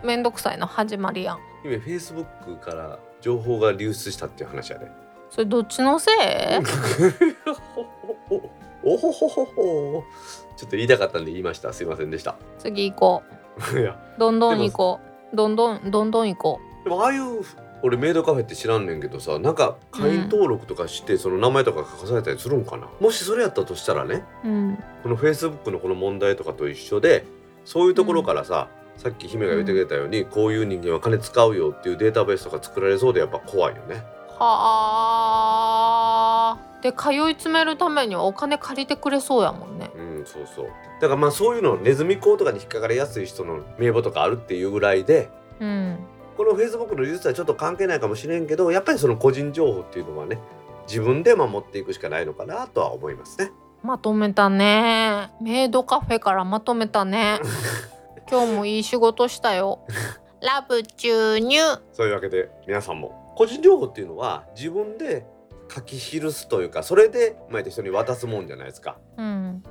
[0.04, 1.40] めんどくさいの始まりやん。
[1.66, 4.90] 今フェイスブックから情報が流出したっていう話やで。
[5.30, 6.16] それどっちのせい？
[8.88, 10.04] おほほほほ。
[10.56, 11.74] ちょっと言いたかったんで言いました。
[11.74, 12.36] すいませんでした。
[12.60, 13.24] 次行こ
[13.78, 14.00] いや。
[14.18, 15.00] うどんどん行こ
[15.34, 15.36] う。
[15.36, 17.42] どんどんどんどん行こでもああいう
[17.84, 24.84] 俺メイドカフェって知らんねんけどさなんか会員登録とかしてその名前とか書かされたりするんかな、もしそれやったとしたらねううん。
[25.04, 27.26] このフェイスブックのこの問題とかと一緒で
[27.66, 34.04] そういうところからさ、さっき姫が言ってくれたように、こういう人間は金使うよっていうデータベースとか作られそうでやっぱ怖いよね。
[34.40, 35.98] は
[36.54, 36.58] あ。
[36.82, 39.92] で通い詰めるためにはお金借りてくれそうやもんね。
[39.96, 40.66] うんそうそう。
[41.02, 45.30] だからまあそういうのネズミ講とかに引っかかりやすい人の名簿とかあるっていうぐらいで
[45.60, 45.98] うん。
[46.38, 50.38] このフェイスブックの技術はちょっと関係ないかもしれんけどやっぱりその個人情報っていうのはね
[50.88, 53.52] 自分で守っていくしかないのかなとは思いますね。
[53.84, 55.32] まとめたね。
[55.42, 57.40] メイドカフェからまとめたね。
[58.30, 59.80] 今日もいい仕事したよ。
[60.42, 61.58] ラブ注入
[61.92, 65.24] そういうわけで皆さんも個人情報っていうのは自分で
[65.72, 68.98] 書き記すというかそれでまあ人に渡すもんじゃないですか。
[69.16, 69.64] うん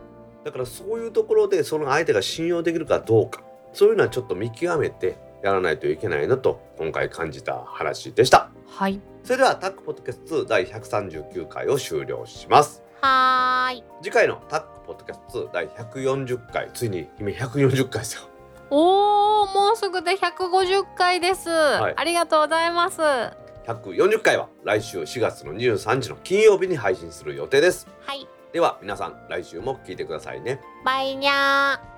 [0.44, 3.42] だからそういうところでその相手が信用できるかどうか
[3.72, 8.50] そういうのはちょっと見極めてやらないといけないなと今回感じた話でした。
[8.68, 12.84] はいそれではタックポッドキャスト2第139回を終了します。
[13.00, 18.22] はーい次回のタックポッドキャスト2第140回ついに今140回ですよ。
[18.70, 27.88] おーもうすぐで150回です、いありがとうございますは140回は来週4月の23日の金曜日に配信する予定です。
[28.14, 30.60] いでは皆さん来週も聞いてくださいね。
[30.84, 31.95] バイニャー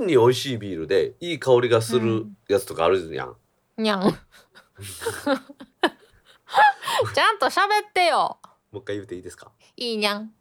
[0.00, 3.36] 真に美味しいビールでいい香りがするやつとかあるやん、
[3.76, 8.38] にゃんちゃんと喋ってよ。
[8.72, 9.52] もう一回言っていいですか？
[9.76, 10.32] いいにゃん